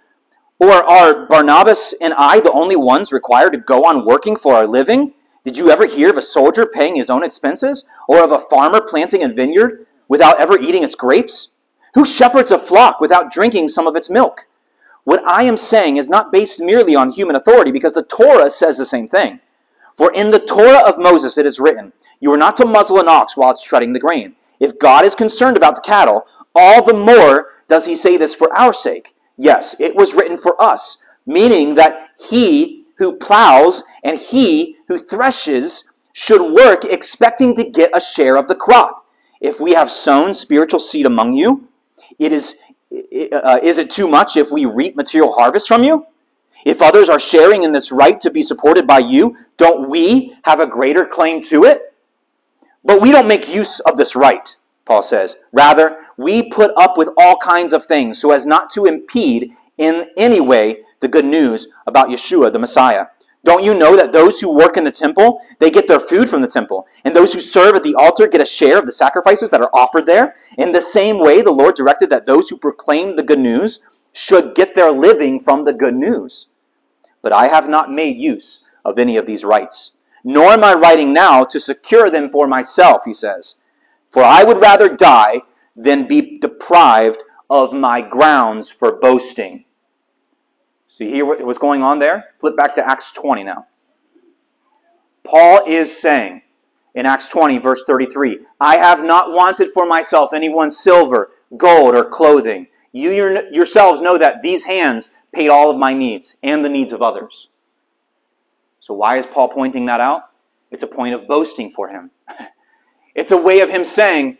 [0.61, 4.67] Or are Barnabas and I the only ones required to go on working for our
[4.67, 5.15] living?
[5.45, 8.81] Did you ever hear of a soldier paying his own expenses, or of a farmer
[8.81, 11.51] planting a vineyard without ever eating its grapes?
[11.95, 14.47] Who shepherds a flock without drinking some of its milk?
[15.05, 18.79] What I am saying is not based merely on human authority, because the Torah says
[18.79, 19.41] the same thing.
[19.97, 23.09] For in the Torah of Moses it is written, You are not to muzzle an
[23.09, 24.37] ox while it's treading the grain.
[24.61, 28.57] If God is concerned about the cattle, all the more does he say this for
[28.57, 29.15] our sake.
[29.37, 35.85] Yes, it was written for us, meaning that he who plows and he who threshes
[36.13, 39.07] should work expecting to get a share of the crop.
[39.41, 41.69] If we have sown spiritual seed among you,
[42.19, 42.55] it is,
[43.33, 46.07] uh, is it too much if we reap material harvest from you?
[46.65, 50.61] If others are sharing in this right to be supported by you, don't we have
[50.61, 51.95] a greater claim to it?
[52.85, 55.37] But we don't make use of this right, Paul says.
[55.53, 60.11] Rather, we put up with all kinds of things so as not to impede in
[60.17, 63.07] any way the good news about Yeshua, the Messiah.
[63.45, 66.41] Don't you know that those who work in the temple, they get their food from
[66.41, 69.51] the temple, and those who serve at the altar get a share of the sacrifices
[69.51, 70.37] that are offered there?
[70.57, 73.81] In the same way, the Lord directed that those who proclaim the good news
[74.15, 76.47] should get their living from the good news.
[77.25, 81.13] But I have not made use of any of these rights, nor am I writing
[81.13, 83.57] now to secure them for myself, he says.
[84.11, 85.41] For I would rather die
[85.75, 89.65] than be deprived of my grounds for boasting.
[90.87, 92.27] See here what's going on there?
[92.39, 93.67] Flip back to Acts 20 now.
[95.25, 96.43] Paul is saying
[96.95, 102.05] in Acts 20, verse 33, I have not wanted for myself anyone's silver, gold, or
[102.05, 102.69] clothing.
[102.93, 103.11] You
[103.51, 107.49] yourselves know that these hands paid all of my needs and the needs of others.
[108.81, 110.31] So, why is Paul pointing that out?
[110.71, 112.11] It's a point of boasting for him.
[113.15, 114.39] it's a way of him saying,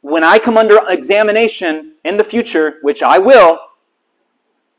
[0.00, 3.58] when I come under examination in the future, which I will,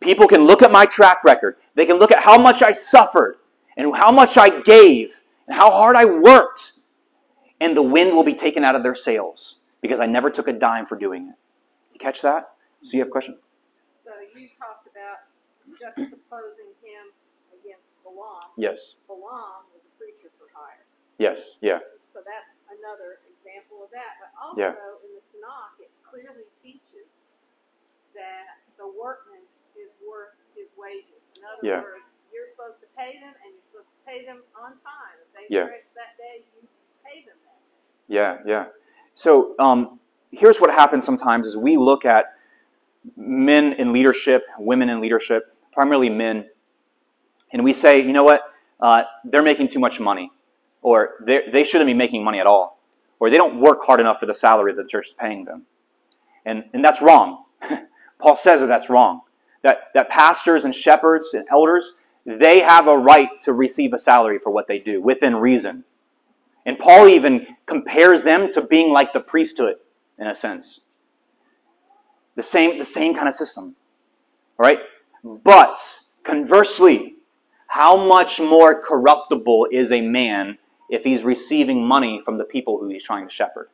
[0.06, 1.56] People can look at my track record.
[1.74, 3.38] They can look at how much I suffered
[3.76, 6.74] and how much I gave and how hard I worked.
[7.60, 10.54] And the wind will be taken out of their sails because I never took a
[10.54, 11.36] dime for doing it.
[11.93, 12.52] You catch that?
[12.84, 13.38] So you have a question?
[14.04, 17.13] So you talked about juxtaposing him
[17.54, 18.50] against Balaam.
[18.58, 18.98] Yes.
[19.06, 20.86] Balaam was a preacher for hire.
[21.21, 21.80] Yes, yeah.
[22.13, 24.17] So that's another example of that.
[24.17, 24.74] But also Yeah.
[25.06, 27.21] in the Tanakh, it clearly teaches
[28.15, 29.43] that the workman
[29.76, 31.21] is worth his wages.
[31.38, 31.82] In other Yeah.
[31.82, 35.19] words, you're supposed to pay them, and you're supposed to pay them on time.
[35.21, 35.67] If they Yeah.
[35.93, 36.67] that day, you
[37.04, 37.78] pay them that day.
[38.08, 38.69] Yeah, yeah.
[39.13, 40.00] So um,
[40.32, 42.34] here's what happens sometimes is we look at
[43.15, 46.49] men in leadership, women in leadership, primarily men,
[47.53, 48.41] and we say, you know what,
[48.79, 50.31] uh, they're making too much money,
[50.81, 52.81] or they shouldn't be making money at all,
[53.19, 55.67] or they don't work hard enough for the salary that the church is paying them,
[56.43, 57.43] and and that's wrong.
[58.19, 59.21] Paul says that that's wrong.
[59.61, 61.93] That that pastors and shepherds and elders
[62.25, 65.85] they have a right to receive a salary for what they do within reason.
[66.65, 69.75] And Paul even compares them to being like the priesthood
[70.17, 70.88] in a sense.
[72.35, 73.75] The same, the same kind of system.
[74.57, 74.79] All right?
[75.25, 77.15] But conversely,
[77.69, 82.89] how much more corruptible is a man if he's receiving money from the people who
[82.89, 83.69] he's trying to shepherd?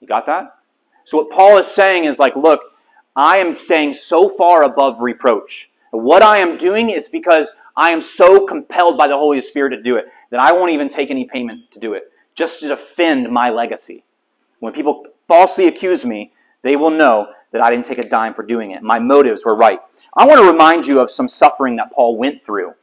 [0.00, 0.54] You got that?
[1.02, 2.60] So what Paul is saying is like, look,
[3.16, 5.70] I am staying so far above reproach.
[5.90, 9.82] What I am doing is because I am so compelled by the Holy Spirit to
[9.82, 13.28] do it that I won't even take any payment to do it, just to defend
[13.32, 14.04] my legacy.
[14.60, 18.44] When people falsely accuse me, they will know that I didn't take a dime for
[18.44, 18.82] doing it.
[18.82, 19.80] My motives were right.
[20.14, 22.74] I want to remind you of some suffering that Paul went through.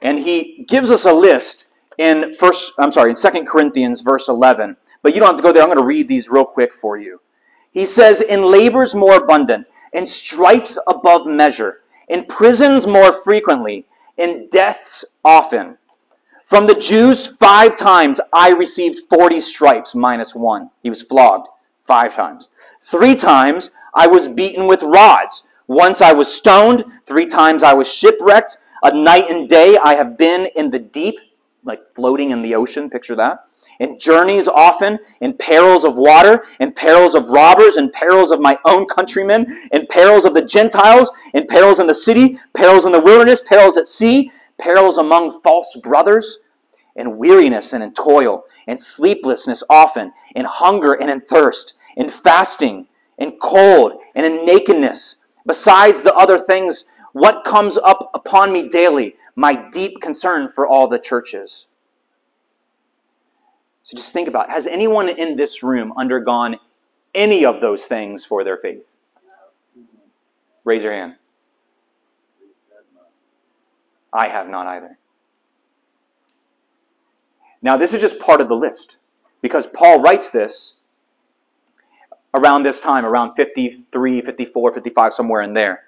[0.00, 4.76] And he gives us a list in first I'm sorry, in 2 Corinthians verse 11.
[5.02, 5.62] But you don't have to go there.
[5.62, 7.20] I'm going to read these real quick for you.
[7.72, 14.48] He says, In labors more abundant, in stripes above measure, in prisons more frequently, in
[14.50, 15.78] deaths often.
[16.44, 20.70] From the Jews, five times I received 40 stripes minus one.
[20.82, 21.48] He was flogged
[21.80, 22.48] five times.
[22.82, 25.48] Three times I was beaten with rods.
[25.68, 26.84] Once I was stoned.
[27.06, 28.58] Three times I was shipwrecked.
[28.82, 31.14] A night and day I have been in the deep,
[31.64, 32.90] like floating in the ocean.
[32.90, 33.46] Picture that
[33.80, 38.58] in journeys often, in perils of water, in perils of robbers, in perils of my
[38.64, 43.00] own countrymen, in perils of the Gentiles, in perils in the city, perils in the
[43.00, 46.38] wilderness, perils at sea, perils among false brothers,
[46.94, 52.86] in weariness and in toil, in sleeplessness often, in hunger and in thirst, in fasting,
[53.18, 55.24] in cold, and in nakedness.
[55.46, 59.16] Besides the other things, what comes up upon me daily?
[59.36, 61.66] My deep concern for all the churches.
[63.82, 66.56] So just think about has anyone in this room undergone
[67.14, 68.96] any of those things for their faith?
[70.64, 71.16] Raise your hand.
[74.12, 74.98] I have not either.
[77.62, 78.98] Now, this is just part of the list
[79.40, 80.81] because Paul writes this
[82.34, 85.84] around this time, around 53, 54, 55, somewhere in there.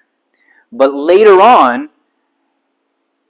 [0.71, 1.89] But later on,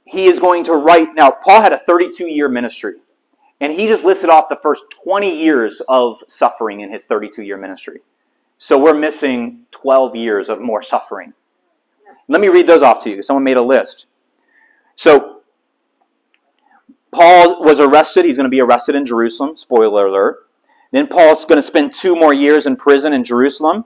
[0.05, 1.15] he is going to write.
[1.15, 2.95] Now, Paul had a 32 year ministry,
[3.59, 7.57] and he just listed off the first 20 years of suffering in his 32 year
[7.57, 8.01] ministry.
[8.57, 11.33] So we're missing 12 years of more suffering.
[12.27, 13.21] Let me read those off to you.
[13.21, 14.07] Someone made a list.
[14.95, 15.41] So,
[17.11, 18.25] Paul was arrested.
[18.25, 19.55] He's going to be arrested in Jerusalem.
[19.57, 20.44] Spoiler alert.
[20.91, 23.85] Then Paul's going to spend two more years in prison in Jerusalem.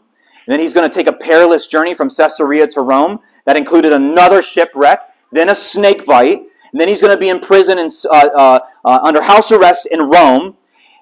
[0.49, 3.19] And then he's going to take a perilous journey from Caesarea to Rome.
[3.45, 6.39] That included another shipwreck, then a snake bite.
[6.71, 9.87] And then he's going to be in prison in, uh, uh, uh, under house arrest
[9.89, 10.55] in Rome.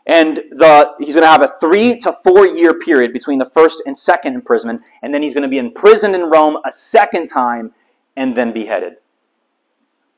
[0.06, 3.84] And the, he's going to have a three to four year period between the first
[3.86, 4.82] and second imprisonment.
[5.02, 7.74] And then he's going to be imprisoned in Rome a second time
[8.16, 8.93] and then beheaded.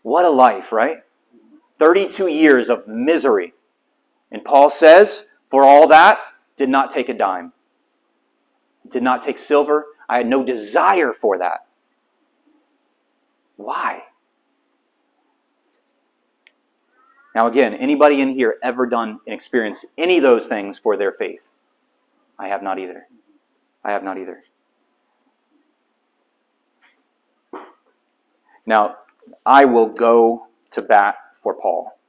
[0.04, 1.00] What a life, right?
[1.80, 3.54] 32 years of misery.
[4.32, 6.20] And Paul says, for all that,
[6.56, 7.54] did not take a dime,
[8.88, 9.88] did not take silver.
[10.08, 11.66] I had no desire for that.
[13.58, 14.04] Why?
[17.36, 21.12] Now, again, anybody in here ever done and experienced any of those things for their
[21.12, 21.54] faith?
[22.38, 23.08] I have not either.
[23.84, 24.44] I have not either.
[28.66, 28.98] Now,
[29.46, 32.00] I will go to bat for Paul.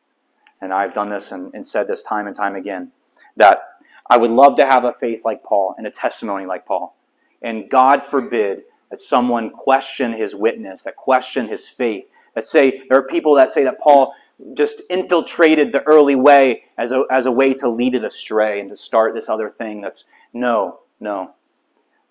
[0.61, 2.93] And I've done this and, and, said this time and time again
[3.41, 3.63] that
[4.09, 6.97] I would love to have a faith like Paul and a testimony like Paul.
[7.43, 12.99] And God forbid that someone question his witness, that question his faith, that say, there
[12.99, 14.15] are people that say that Paul
[14.55, 18.69] just infiltrated the early way as a, as a way to lead it astray and
[18.69, 21.33] to start this other thing that's no, no,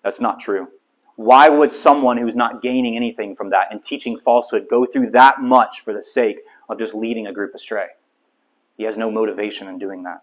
[0.02, 0.68] that's not true.
[1.16, 5.42] Why would someone who's not gaining anything from that and teaching falsehood go through that
[5.42, 7.88] much for the sake of just leading a group astray?
[8.76, 10.22] He has no motivation in doing that.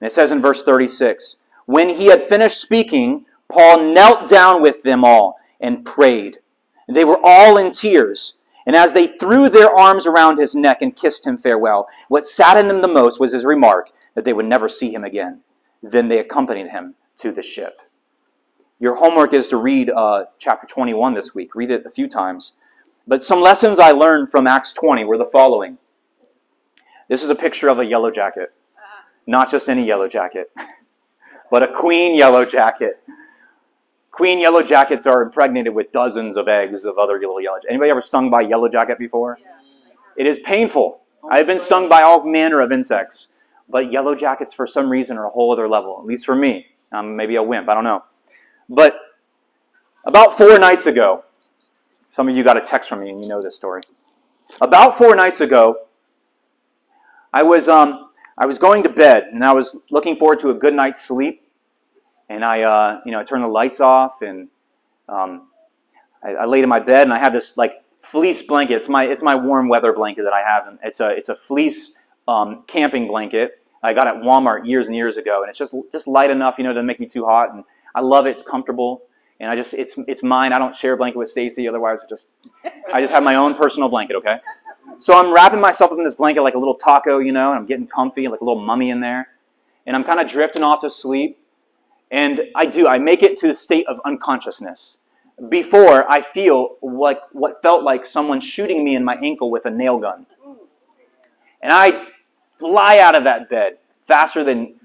[0.00, 1.36] And it says in verse 36
[1.66, 6.38] When he had finished speaking, Paul knelt down with them all and prayed.
[6.88, 8.38] And they were all in tears.
[8.66, 12.70] And as they threw their arms around his neck and kissed him farewell, what saddened
[12.70, 15.40] them the most was his remark that they would never see him again.
[15.82, 17.80] Then they accompanied him to the ship.
[18.78, 21.54] Your homework is to read uh, chapter 21 this week.
[21.54, 22.54] Read it a few times.
[23.06, 25.78] But some lessons I learned from Acts 20 were the following.
[27.08, 28.52] This is a picture of a yellow jacket.
[29.30, 30.50] Not just any yellow jacket,
[31.52, 33.00] but a queen yellow jacket.
[34.10, 37.58] Queen yellow jackets are impregnated with dozens of eggs of other yellow yellow.
[37.68, 39.38] Anybody ever stung by yellow jacket before?
[40.16, 41.02] It is painful.
[41.30, 43.28] I've been stung by all manner of insects,
[43.68, 45.96] but yellow jackets for some reason are a whole other level.
[46.00, 46.66] At least for me.
[46.90, 47.68] I'm maybe a wimp.
[47.68, 48.02] I don't know.
[48.68, 48.96] But
[50.04, 51.22] about four nights ago,
[52.08, 53.82] some of you got a text from me and you know this story.
[54.60, 55.76] About four nights ago,
[57.32, 60.54] I was um, I was going to bed and I was looking forward to a
[60.54, 61.42] good night's sleep,
[62.28, 64.48] and I uh, you know I turned the lights off and
[65.08, 65.48] um,
[66.22, 68.74] I, I laid in my bed and I have this like fleece blanket.
[68.74, 70.78] It's my it's my warm weather blanket that I have.
[70.82, 75.16] It's a it's a fleece um, camping blanket I got at Walmart years and years
[75.16, 77.54] ago, and it's just just light enough, you know, to make me too hot.
[77.54, 77.64] And
[77.94, 78.30] I love it.
[78.30, 79.02] It's comfortable,
[79.38, 80.52] and I just it's it's mine.
[80.52, 81.66] I don't share a blanket with Stacy.
[81.66, 82.28] Otherwise, I just
[82.92, 84.16] I just have my own personal blanket.
[84.16, 84.36] Okay.
[85.00, 87.58] So I'm wrapping myself up in this blanket like a little taco, you know, and
[87.58, 89.28] I'm getting comfy, like a little mummy in there,
[89.86, 91.38] and I'm kind of drifting off to sleep.
[92.10, 92.86] And I do.
[92.86, 94.98] I make it to the state of unconsciousness
[95.48, 99.70] before I feel like what felt like someone shooting me in my ankle with a
[99.70, 100.26] nail gun.
[101.62, 102.08] And I
[102.58, 104.79] fly out of that bed faster than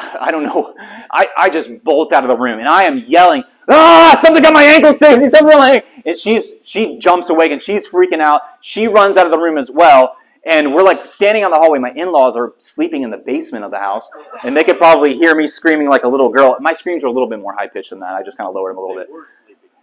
[0.20, 0.74] I don't know.
[1.10, 4.52] I, I just bolt out of the room and I am yelling, ah, something got
[4.52, 5.88] my ankle, Stacy, something ankle.
[6.04, 8.42] And she's, she jumps awake and she's freaking out.
[8.60, 10.16] She runs out of the room as well.
[10.44, 11.78] And we're like standing on the hallway.
[11.78, 14.10] My in-laws are sleeping in the basement of the house.
[14.42, 16.56] And they could probably hear me screaming like a little girl.
[16.60, 18.14] My screams were a little bit more high-pitched than that.
[18.14, 19.08] I just kind of lowered them a little bit.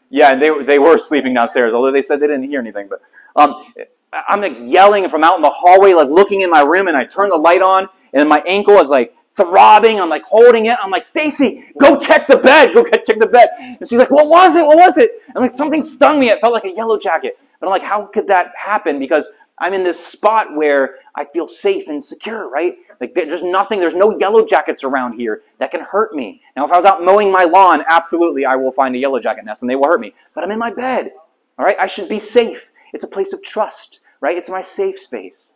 [0.09, 2.89] Yeah, and they, they were sleeping downstairs, although they said they didn't hear anything.
[2.89, 3.01] But
[3.36, 3.65] um,
[4.13, 7.05] I'm like yelling from out in the hallway, like looking in my room, and I
[7.05, 9.99] turn the light on, and my ankle is like throbbing.
[10.01, 10.77] I'm like holding it.
[10.83, 12.73] I'm like, Stacy, go check the bed.
[12.73, 13.49] Go check the bed.
[13.59, 14.65] And she's like, What was it?
[14.65, 15.11] What was it?
[15.35, 16.29] I'm like, Something stung me.
[16.29, 17.38] It felt like a yellow jacket.
[17.59, 18.99] But I'm like, How could that happen?
[18.99, 19.29] Because
[19.59, 22.75] I'm in this spot where I feel safe and secure, right?
[23.01, 26.41] Like there's nothing, there's no yellow jackets around here that can hurt me.
[26.55, 29.45] Now, if I was out mowing my lawn, absolutely I will find a yellow jacket
[29.45, 30.13] nest and they will hurt me.
[30.35, 31.11] But I'm in my bed.
[31.57, 31.77] All right?
[31.79, 32.69] I should be safe.
[32.93, 34.38] It's a place of trust, right?
[34.38, 35.53] It's my safe space.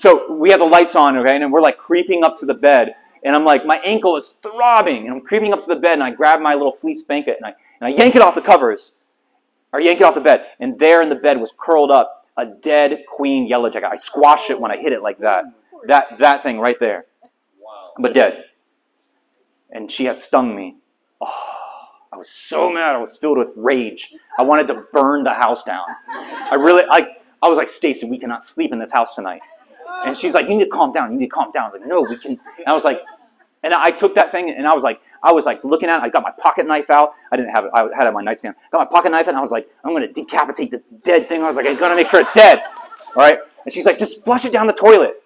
[0.00, 2.94] So we have the lights on, okay, and we're like creeping up to the bed,
[3.22, 6.02] and I'm like, my ankle is throbbing, and I'm creeping up to the bed, and
[6.02, 8.94] I grab my little fleece blanket, and I, and I yank it off the covers,
[9.74, 12.46] or yank it off the bed, and there in the bed was curled up a
[12.46, 13.90] dead queen yellow jacket.
[13.92, 15.44] I squashed it when I hit it like that.
[15.86, 17.04] That that thing right there,
[17.62, 17.90] Wow.
[17.98, 18.44] but dead.
[19.70, 20.76] And she had stung me.
[21.20, 22.96] Oh, I was so mad.
[22.96, 24.14] I was filled with rage.
[24.38, 25.84] I wanted to burn the house down.
[26.08, 27.06] I really, like,
[27.42, 29.42] I was like, Stacy, we cannot sleep in this house tonight.
[30.06, 31.12] And she's like, you need to calm down.
[31.12, 31.64] You need to calm down.
[31.64, 32.32] I was like, no, we can.
[32.58, 33.00] And I was like,
[33.62, 36.02] and I took that thing and I was like, I was like looking at it.
[36.02, 37.12] I got my pocket knife out.
[37.30, 37.70] I didn't have it.
[37.74, 38.54] I had it on my nightstand.
[38.72, 41.42] Got my pocket knife and I was like, I'm going to decapitate this dead thing.
[41.42, 42.60] I was like, I'm going to make sure it's dead.
[43.08, 43.38] All right.
[43.64, 45.22] And she's like, just flush it down the toilet.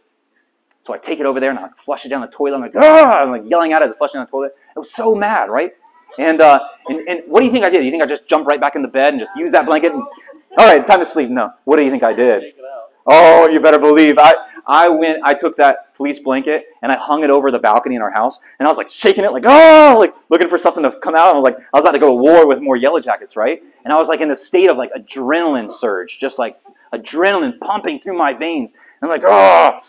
[0.83, 2.57] So I take it over there and I like flush it down the toilet.
[2.57, 3.23] I'm like, ah!
[3.23, 4.53] I'm like yelling at it as I flush it down the toilet.
[4.77, 5.73] I was so mad, right?
[6.19, 7.85] And, uh, and and what do you think I did?
[7.85, 9.93] You think I just jumped right back in the bed and just used that blanket?
[9.93, 10.03] And,
[10.59, 11.31] all right, time to sleep.
[11.31, 11.53] No.
[11.65, 12.55] What do you think I did?
[13.07, 14.19] Oh, you better believe.
[14.19, 14.35] I,
[14.67, 18.03] I went, I took that fleece blanket and I hung it over the balcony in
[18.03, 18.41] our house.
[18.59, 21.35] And I was like shaking it, like, oh, like looking for something to come out.
[21.35, 23.63] I was like, I was about to go to war with more yellow jackets, right?
[23.85, 26.59] And I was like in the state of like adrenaline surge, just like
[26.93, 28.73] adrenaline pumping through my veins.
[28.73, 29.81] And I'm like, oh,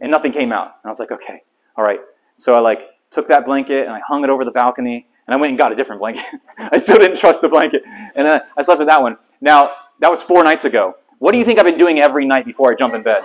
[0.00, 0.76] and nothing came out.
[0.82, 1.42] And I was like, okay,
[1.76, 2.00] all right.
[2.38, 5.36] So I like took that blanket and I hung it over the balcony and I
[5.38, 6.24] went and got a different blanket.
[6.58, 7.82] I still didn't trust the blanket.
[7.86, 9.16] And then I slept with that one.
[9.40, 10.96] Now, that was four nights ago.
[11.18, 13.22] What do you think I've been doing every night before I jump in bed?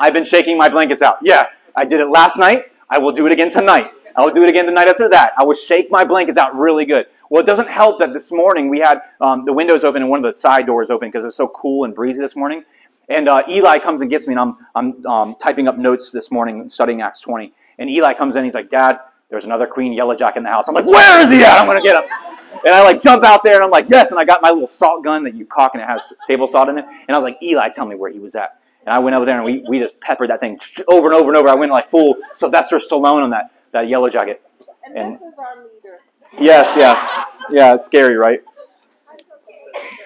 [0.00, 1.18] I've been shaking my blankets out.
[1.22, 2.72] Yeah, I did it last night.
[2.90, 3.90] I will do it again tonight.
[4.14, 5.32] I will do it again the night after that.
[5.38, 7.06] I will shake my blankets out really good.
[7.30, 10.18] Well, it doesn't help that this morning we had um, the windows open and one
[10.18, 12.64] of the side doors open because it was so cool and breezy this morning.
[13.08, 16.30] And uh, Eli comes and gets me, and I'm, I'm um, typing up notes this
[16.30, 17.52] morning, studying Acts 20.
[17.78, 18.98] And Eli comes in, he's like, Dad,
[19.30, 20.68] there's another Queen Yellow Jack in the house.
[20.68, 21.58] I'm like, Where is he at?
[21.58, 22.27] I'm going to get him.
[22.64, 24.10] And I like jump out there, and I'm like, Yes.
[24.10, 26.68] And I got my little salt gun that you cock, and it has table salt
[26.68, 26.84] in it.
[26.84, 28.60] And I was like, Eli, tell me where he was at.
[28.86, 31.28] And I went over there, and we, we just peppered that thing over and over
[31.30, 31.48] and over.
[31.48, 34.42] I went like full Sylvester Stallone on that, that yellow jacket.
[34.86, 35.98] And And- this is our leader.
[36.38, 37.24] Yes, yeah.
[37.50, 38.42] Yeah, it's scary, right?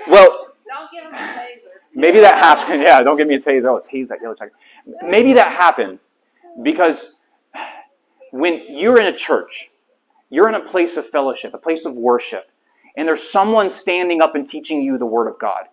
[0.09, 1.59] Well, Don't give a taser.
[1.95, 2.83] Maybe that happened.
[2.83, 3.65] Yeah, don't give me a taser.
[3.67, 4.55] Oh, tase that yellow jacket.
[5.03, 5.99] Maybe that happened
[6.63, 7.21] because
[8.31, 9.71] when you're in a church,
[10.33, 12.51] you're in a place of fellowship, a place of worship,
[12.97, 15.65] and there's someone standing up and teaching you the Word of God.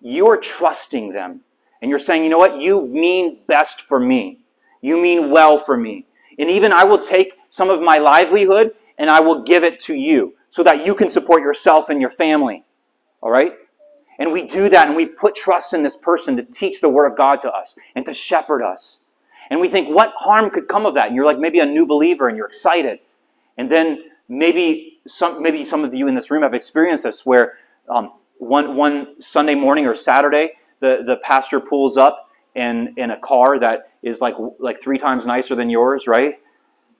[0.00, 1.42] You're trusting them,
[1.80, 2.60] and you're saying, you know what?
[2.60, 4.40] You mean best for me.
[4.80, 6.06] You mean well for me.
[6.40, 9.94] And even I will take some of my livelihood and I will give it to
[9.94, 12.64] you so that you can support yourself and your family.
[13.20, 13.52] All right?
[14.18, 17.06] And we do that and we put trust in this person to teach the Word
[17.06, 18.98] of God to us and to shepherd us.
[19.50, 21.06] And we think, what harm could come of that?
[21.06, 22.98] And you're like maybe a new believer and you're excited.
[23.56, 27.54] And then maybe some, maybe some of you in this room have experienced this where
[27.88, 33.18] um, one, one Sunday morning or Saturday, the, the pastor pulls up in, in a
[33.18, 36.34] car that is like, like three times nicer than yours, right?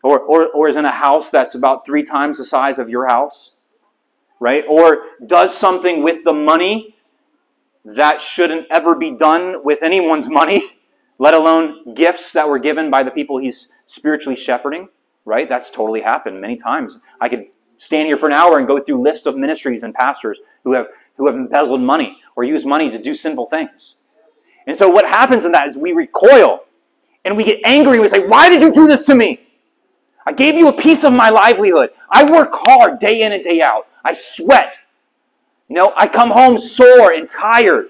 [0.03, 3.07] Or, or, or is in a house that's about three times the size of your
[3.07, 3.53] house,
[4.39, 4.65] right?
[4.69, 6.97] Or does something with the money
[7.85, 10.63] that shouldn't ever be done with anyone's money,
[11.19, 14.89] let alone gifts that were given by the people he's spiritually shepherding,
[15.31, 15.49] right?
[15.49, 16.99] That's totally happened many times.
[17.21, 20.41] I could stand here for an hour and go through lists of ministries and pastors
[20.65, 23.99] who have who have embezzled money or used money to do sinful things.
[24.67, 26.61] And so what happens in that is we recoil
[27.25, 29.41] and we get angry we say, Why did you do this to me?
[30.27, 31.91] I gave you a piece of my livelihood.
[32.11, 33.87] I work hard day in and day out.
[34.05, 34.79] I sweat.
[35.69, 37.87] You know, I come home sore and tired.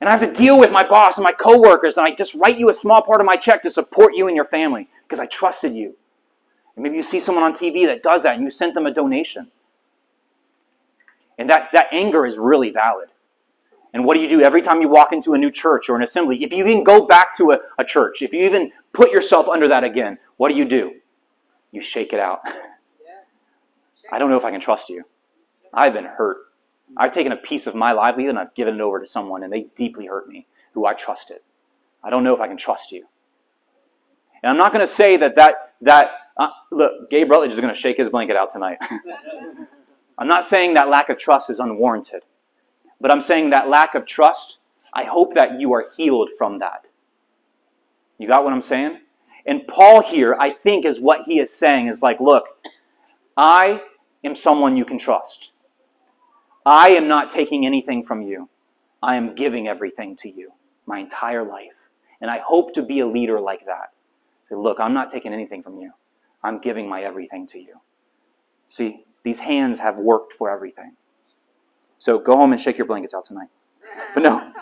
[0.00, 2.56] And I have to deal with my boss and my coworkers, and I just write
[2.56, 5.26] you a small part of my check to support you and your family because I
[5.26, 5.96] trusted you.
[6.78, 8.94] And maybe you see someone on TV that does that and you sent them a
[8.94, 9.50] donation.
[11.36, 13.08] And that, that anger is really valid.
[13.92, 16.04] And what do you do every time you walk into a new church or an
[16.04, 16.44] assembly?
[16.44, 19.66] If you even go back to a, a church, if you even put yourself under
[19.66, 20.92] that again, what do you do?
[21.72, 22.42] You shake it out.
[24.12, 25.02] I don't know if I can trust you.
[25.74, 26.36] I've been hurt.
[26.96, 29.52] I've taken a piece of my livelihood and I've given it over to someone and
[29.52, 31.38] they deeply hurt me, who I trusted.
[32.04, 33.08] I don't know if I can trust you.
[34.44, 37.72] And I'm not going to say that that, that uh, look, Gabe Rutledge is going
[37.72, 38.78] to shake his blanket out tonight.
[40.18, 42.22] I'm not saying that lack of trust is unwarranted,
[43.00, 44.60] but I'm saying that lack of trust,
[44.92, 46.88] I hope that you are healed from that.
[48.18, 49.00] You got what I'm saying?
[49.46, 52.48] And Paul here, I think, is what he is saying is like, look,
[53.36, 53.82] I
[54.24, 55.52] am someone you can trust.
[56.66, 58.48] I am not taking anything from you.
[59.02, 60.52] I am giving everything to you,
[60.84, 61.88] my entire life.
[62.20, 63.92] And I hope to be a leader like that.
[64.48, 65.92] Say, look, I'm not taking anything from you.
[66.42, 67.80] I'm giving my everything to you.
[68.66, 70.96] See, these hands have worked for everything.
[71.98, 73.48] So go home and shake your blankets out tonight.
[74.14, 74.52] But no,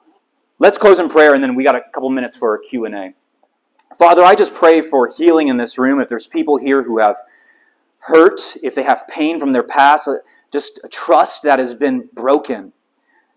[0.58, 3.14] let's close in prayer, and then we got a couple minutes for Q and A.
[3.96, 6.00] Father, I just pray for healing in this room.
[6.00, 7.16] If there's people here who have
[8.00, 10.16] hurt, if they have pain from their past, uh,
[10.52, 12.72] just a trust that has been broken,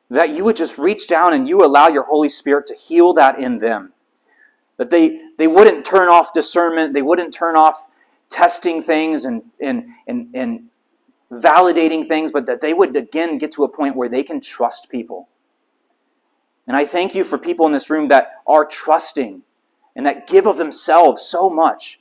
[0.10, 3.40] that you would just reach down and you allow your Holy Spirit to heal that
[3.40, 3.94] in them.
[4.80, 7.88] That they, they wouldn't turn off discernment, they wouldn't turn off
[8.30, 10.70] testing things and, and, and, and
[11.30, 14.90] validating things, but that they would again get to a point where they can trust
[14.90, 15.28] people.
[16.66, 19.44] And I thank you for people in this room that are trusting
[19.96, 22.00] and that give of themselves so much.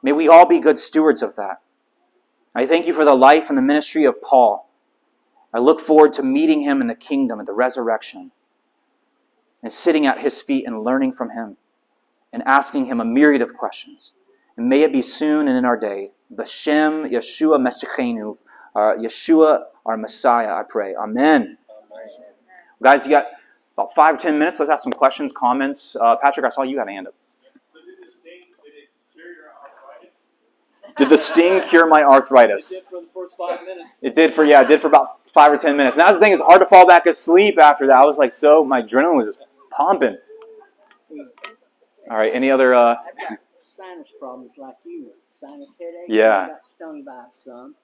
[0.00, 1.60] May we all be good stewards of that.
[2.54, 4.70] I thank you for the life and the ministry of Paul.
[5.52, 8.30] I look forward to meeting him in the kingdom at the resurrection
[9.60, 11.56] and sitting at his feet and learning from him
[12.36, 14.12] and asking him a myriad of questions.
[14.58, 16.10] And may it be soon and in our day.
[16.30, 18.36] Bashem Yeshua Meshachenu,
[18.74, 20.94] uh, Yeshua our Messiah, I pray.
[20.94, 21.56] Amen.
[22.82, 23.24] Guys, you got
[23.72, 24.60] about five or ten minutes.
[24.60, 25.96] Let's ask some questions, comments.
[25.98, 27.14] Uh, Patrick, I saw you had a hand up.
[27.72, 28.32] So did the sting,
[28.62, 30.26] did it cure your arthritis?
[30.98, 32.68] Did the sting cure my arthritis?
[32.68, 34.00] Did for the first five minutes.
[34.02, 35.96] It did for yeah, it did for about five or ten minutes.
[35.96, 37.96] That's the thing; it's hard to fall back asleep after that.
[37.96, 40.18] I was like, so my adrenaline was just pumping.
[42.10, 42.74] All right, any other?
[42.74, 46.04] Uh, I've got sinus problems like you, sinus headaches.
[46.08, 46.38] Yeah.
[46.44, 47.74] I got stung by some,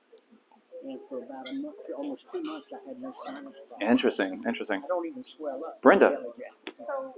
[0.84, 3.90] and for about a month, almost two months, I had no sinus problems.
[3.90, 4.82] interesting, interesting.
[4.84, 5.82] I don't even swell up.
[5.82, 6.18] Brenda.
[6.72, 7.14] So,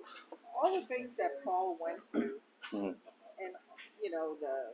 [0.57, 2.41] all the things that Paul went through,
[2.73, 2.95] Mhm.
[3.39, 3.55] and
[4.03, 4.73] you know the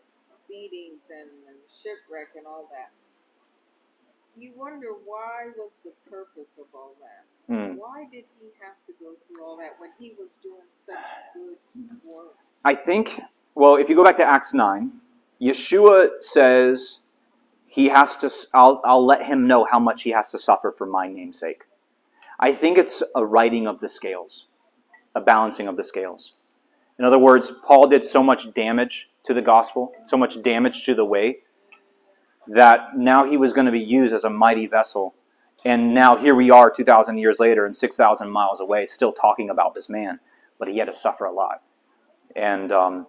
[0.48, 2.90] beatings and, and shipwreck and all that,
[4.36, 7.24] you wonder why was the purpose of all that?
[7.50, 7.74] Hmm.
[7.74, 10.94] Why did he have to go through all that when he was doing such
[11.34, 11.56] good
[12.04, 12.36] work?
[12.64, 13.20] I think.
[13.56, 14.92] Well, if you go back to Acts nine,
[15.42, 17.00] Yeshua says
[17.66, 18.30] he has to.
[18.54, 21.64] I'll, I'll let him know how much he has to suffer for my namesake.
[22.38, 24.46] I think it's a writing of the scales,
[25.16, 26.34] a balancing of the scales.
[27.00, 30.94] In other words, Paul did so much damage to the gospel, so much damage to
[30.94, 31.38] the way,
[32.46, 35.16] that now he was going to be used as a mighty vessel.
[35.64, 39.74] And now here we are 2,000 years later and 6,000 miles away, still talking about
[39.74, 40.20] this man.
[40.58, 41.62] But he had to suffer a lot.
[42.34, 43.06] And um,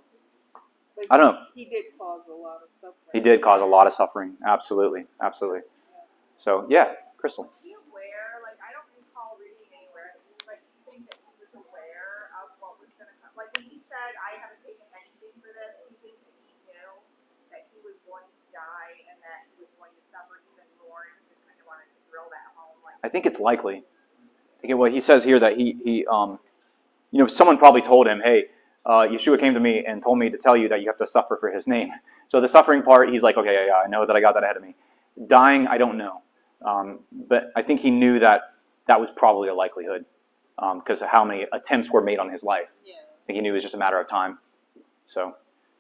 [1.10, 1.42] I don't know.
[1.56, 3.12] He did cause a lot of suffering.
[3.14, 4.36] he did cause a lot of suffering.
[4.46, 5.06] Absolutely.
[5.22, 5.62] Absolutely.
[6.38, 7.46] So, yeah, Crystal.
[7.46, 8.42] Was he aware?
[8.42, 10.18] Like, I don't recall reading anywhere.
[10.50, 13.30] Like, do you think that he was aware of what was going to come?
[13.38, 16.54] Like, when he said, "I haven't taken anything for this," do you think that he
[16.66, 16.92] knew
[17.54, 21.06] that he was going to die and that he was going to suffer even more,
[21.06, 22.76] and he just kind of wanted to drill that home?
[22.84, 23.78] Like, I think it's likely.
[23.78, 26.40] I think well, he says here that he, he um,
[27.12, 28.46] you know, someone probably told him, hey,
[28.86, 31.08] uh, Yeshua came to me and told me to tell you that you have to
[31.08, 31.90] suffer for his name.
[32.28, 34.44] So the suffering part, he's like, okay, yeah, yeah, I know that I got that
[34.46, 34.74] ahead of me.
[35.28, 36.22] Dying, I don't know.
[36.62, 38.54] Um, but I think he knew that
[38.88, 40.06] that was probably a likelihood
[40.76, 42.72] because of how many attempts were made on his life.
[42.86, 42.94] Yeah.
[43.04, 44.38] I think he knew it was just a matter of time.
[45.06, 45.36] So,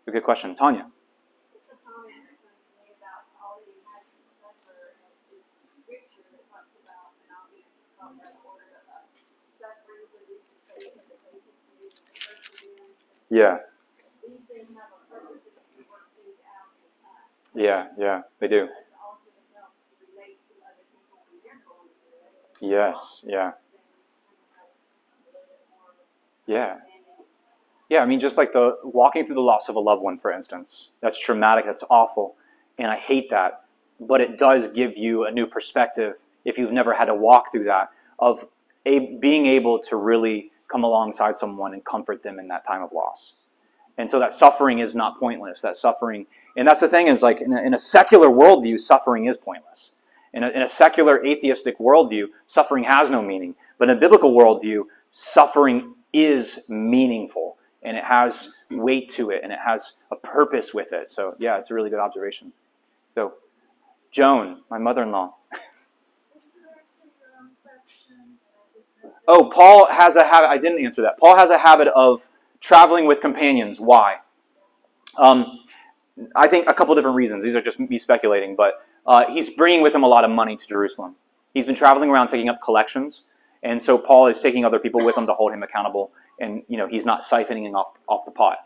[0.07, 0.55] a good question.
[0.55, 0.87] Tanya.
[1.55, 5.39] It's a comment that comes to me about all that he had to suffer and
[5.39, 5.47] is
[5.87, 7.63] scripture that talks about, and I'll be
[7.95, 9.07] talking about the order of uh,
[9.55, 12.19] suffering produces patience, and patience produces perseverance.
[12.19, 12.99] Yeah, These things have a purpose, it's to work things out in us.
[12.99, 12.99] yeah, yeah, they do.
[12.99, 13.59] For us also to help relate to other people when
[17.55, 18.69] Yeah, yeah, they do.
[22.61, 23.53] Yes, yeah, Then
[24.35, 24.67] we have
[25.27, 25.69] a little bit
[26.47, 26.77] more yeah.
[27.89, 30.31] Yeah, I mean, just like the walking through the loss of a loved one, for
[30.31, 30.91] instance.
[31.01, 32.35] That's traumatic, that's awful,
[32.77, 33.63] and I hate that.
[33.99, 36.15] But it does give you a new perspective
[36.45, 38.45] if you've never had to walk through that of
[38.85, 42.91] a, being able to really come alongside someone and comfort them in that time of
[42.91, 43.33] loss.
[43.97, 45.61] And so that suffering is not pointless.
[45.61, 49.25] That suffering, and that's the thing is like in a, in a secular worldview, suffering
[49.25, 49.91] is pointless.
[50.33, 53.55] In a, in a secular atheistic worldview, suffering has no meaning.
[53.77, 59.51] But in a biblical worldview, suffering is meaningful and it has weight to it and
[59.51, 61.11] it has a purpose with it.
[61.11, 62.53] So, yeah, it's a really good observation.
[63.15, 63.33] So,
[64.11, 65.35] Joan, my mother in law.
[69.33, 70.49] Oh, Paul has a habit.
[70.49, 71.17] I didn't answer that.
[71.17, 72.27] Paul has a habit of
[72.59, 73.79] traveling with companions.
[73.79, 74.17] Why?
[75.17, 75.57] Um,
[76.35, 77.41] I think a couple different reasons.
[77.45, 78.73] These are just me speculating, but
[79.05, 81.15] uh, he's bringing with him a lot of money to Jerusalem.
[81.53, 83.21] He's been traveling around taking up collections,
[83.63, 86.75] and so Paul is taking other people with him to hold him accountable, and you
[86.75, 88.57] know he's not siphoning off off the pot.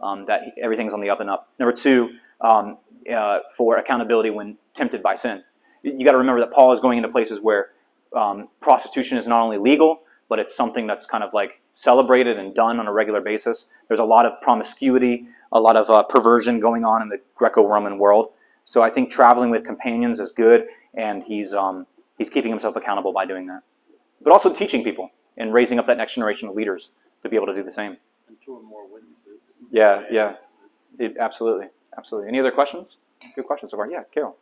[0.00, 1.48] Um, that he- everything's on the up and up.
[1.60, 5.44] Number two, um, uh, for accountability when tempted by sin.
[5.82, 7.70] You, got to remember that Paul is going into places where
[8.12, 12.54] um, prostitution is not only legal, but it's something that's kind of like celebrated and
[12.54, 13.66] done on a regular basis.
[13.88, 17.98] There's a lot of promiscuity, a lot of uh, perversion going on in the Greco-Roman
[17.98, 18.30] world.
[18.64, 21.86] So I think traveling with companions is good, and he's um,
[22.18, 23.62] he's keeping himself accountable by doing that.
[24.20, 25.10] But also teaching people.
[25.38, 26.90] and raising up that next generation of leaders
[27.22, 27.96] to be able to do the same.
[28.26, 29.52] And two or more witnesses.
[29.70, 30.34] Yeah, yeah.
[30.98, 32.28] It, absolutely, absolutely.
[32.28, 32.98] Any other questions?
[33.34, 33.90] Good questions so far.
[33.90, 34.36] Yeah, Carol.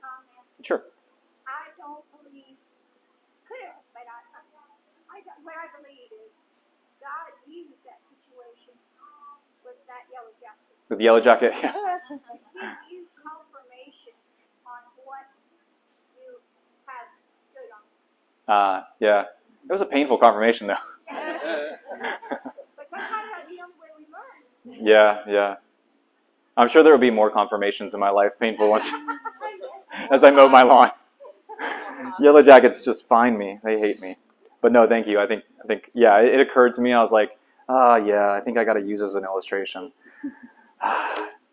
[0.62, 0.82] Sure.
[1.46, 2.56] I don't believe,
[3.46, 4.18] could have, but I,
[5.12, 6.34] I, I, what I believe is
[6.98, 8.74] God used that situation
[9.62, 11.52] with that yellow jacket With the yellow jacket.
[11.54, 11.70] Yeah.
[11.70, 14.18] to give you confirmation
[14.66, 15.30] on what
[16.18, 16.42] you
[16.90, 17.06] have
[17.38, 17.86] stood on.
[18.50, 19.30] Uh, yeah.
[19.68, 20.74] It was a painful confirmation, though.
[22.76, 24.04] But sometimes that's the only way we
[24.74, 24.86] learn.
[24.86, 25.54] Yeah, yeah.
[26.56, 28.92] I'm sure there will be more confirmations in my life, painful ones,
[30.10, 30.90] as I mow my lawn.
[32.20, 33.58] Yellow jackets just find me.
[33.62, 34.16] They hate me.
[34.66, 35.20] But no, thank you.
[35.20, 36.92] I think, I think, yeah, it, it occurred to me.
[36.92, 37.38] I was like,
[37.68, 39.92] ah, yeah, I think I got to use as an illustration.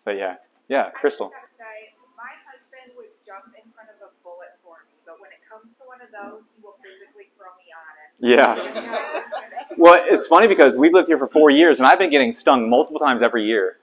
[0.04, 0.38] but yeah,
[0.68, 1.28] yeah, Crystal.
[1.28, 4.96] I just gotta say, my husband would jump in front of a bullet for me,
[5.06, 8.36] but when it comes to one of those, he will physically throw me on it.
[8.36, 9.22] Yeah.
[9.78, 12.70] Well, it's funny because we've lived here for four years, and I've been getting stung
[12.70, 13.78] multiple times every year.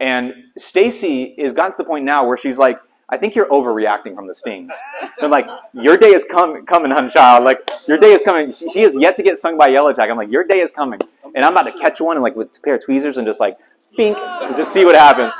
[0.00, 4.14] And Stacy is gotten to the point now where she's like, "I think you're overreacting
[4.14, 4.74] from the stings."
[5.20, 7.44] I'm like, "Your day is com- coming, hun, child.
[7.44, 10.10] Like, your day is coming." She, has yet to get stung by yellow jacket.
[10.10, 11.00] I'm like, "Your day is coming,"
[11.34, 13.40] and I'm about to catch one and like with a pair of tweezers and just
[13.40, 13.58] like,
[13.96, 15.34] bink, and just see what happens.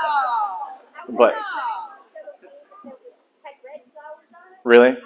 [1.08, 1.34] But
[4.64, 4.96] really,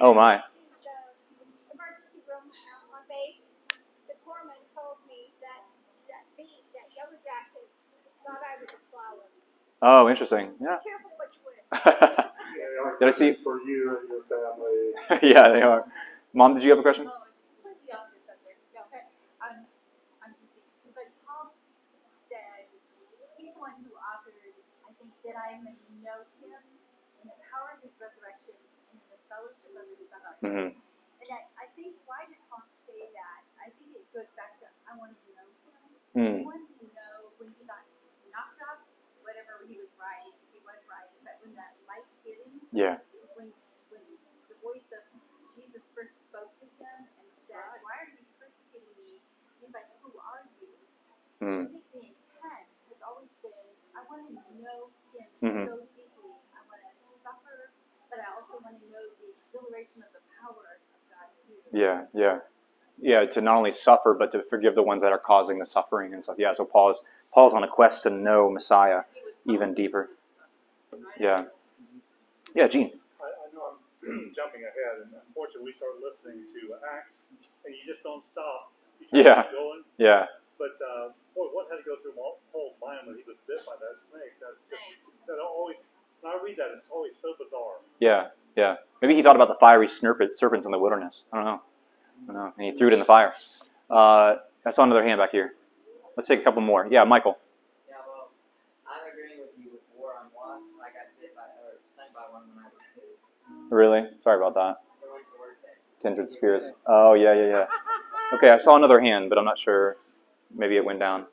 [0.00, 0.42] oh my, To
[1.36, 1.44] the
[1.76, 3.44] emergency room uh, on base,
[4.08, 5.62] the corpsman told me that
[6.08, 7.68] that bee, that yellow jacket,
[8.24, 9.28] thought I was a flower.
[9.82, 10.52] Oh interesting.
[10.60, 10.78] Yeah.
[10.82, 12.26] Careful what you wish.
[13.00, 13.32] Did I see?
[13.44, 14.78] For you and your family.
[15.34, 15.84] yeah, they are.
[16.32, 17.04] Mom, did you have a question?
[17.04, 18.56] It's completely off the subject.
[18.72, 19.04] No, but
[19.42, 19.68] I'm,
[20.24, 20.64] I'm busy.
[20.96, 21.52] But Paul
[22.08, 22.72] said,
[23.36, 24.56] he's the one who authored,
[24.88, 26.62] I think, that I may know him
[27.20, 30.40] in the power of his resurrection and in the fellowship of his suffering.
[30.40, 30.68] hmm
[31.20, 33.40] And I, I think, why did Paul say that?
[33.60, 35.90] I think it goes back to, I wanted to know him.
[36.16, 36.36] Hmm.
[36.40, 37.84] He wanted to know when he got
[38.32, 38.80] knocked off,
[39.20, 42.96] whatever he was riding, he was riding, but when that light hit him, Yeah.
[43.36, 43.52] when
[43.92, 44.02] when
[44.48, 45.04] the voice of
[45.56, 49.20] Jesus first spoke to him and said, "Why are you persecuting me?"
[49.60, 50.72] He's like, "Who are you?"
[51.40, 51.68] Hmm.
[51.68, 53.52] I think the intent has always been,
[53.94, 55.66] I want to know him Mhm.
[55.68, 56.32] so deeply.
[56.54, 57.70] I want to suffer,
[58.08, 61.60] but I also want to know the exhilaration of the power of God too.
[61.72, 62.40] Yeah, yeah,
[62.98, 63.26] yeah.
[63.26, 66.22] To not only suffer, but to forgive the ones that are causing the suffering and
[66.22, 66.38] stuff.
[66.38, 66.52] Yeah.
[66.52, 67.02] So Paul's
[67.34, 69.04] Paul's on a quest to know Messiah
[69.44, 70.10] even deeper.
[71.18, 71.46] Yeah.
[72.54, 72.92] Yeah, Gene.
[73.20, 77.24] I, I know I'm jumping ahead, and unfortunately, we started listening to Acts,
[77.64, 78.72] and you just don't stop.
[79.00, 79.44] You just Yeah.
[79.52, 79.82] going.
[79.98, 80.26] Yeah.
[80.58, 83.58] But uh, boy, what had to go through Paul- Paul's mind when he was bit
[83.66, 84.36] by that snake?
[84.38, 85.78] That's just that always.
[86.20, 87.82] When I read that, it's always so bizarre.
[87.98, 88.30] Yeah.
[88.54, 88.76] Yeah.
[89.00, 91.24] Maybe he thought about the fiery serpents in the wilderness.
[91.32, 91.62] I don't know.
[92.22, 92.52] I don't know.
[92.56, 93.34] And he threw it in the fire.
[93.90, 95.54] Uh, I saw another hand back here.
[96.16, 96.86] Let's take a couple more.
[96.88, 97.38] Yeah, Michael.
[97.88, 98.30] Yeah, well,
[98.86, 100.62] I'm agreeing with you before on wasp.
[100.78, 103.18] I got bit by or stung by one when I was two.
[103.72, 104.02] Really?
[104.18, 104.82] Sorry about that.
[105.00, 106.10] So I went to work there.
[106.10, 106.72] Kindred spirits.
[106.86, 107.66] Oh, yeah, yeah, yeah.
[108.34, 109.96] Okay, I saw another hand, but I'm not sure.
[110.54, 111.24] Maybe it went down.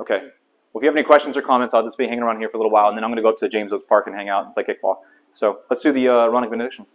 [0.00, 0.20] Okay.
[0.72, 2.56] Well, if you have any questions or comments, I'll just be hanging around here for
[2.56, 4.14] a little while, and then I'm going to go up to James Oates Park and
[4.14, 4.98] hang out and play kickball.
[5.32, 6.86] So let's do the uh, Aaronic benediction.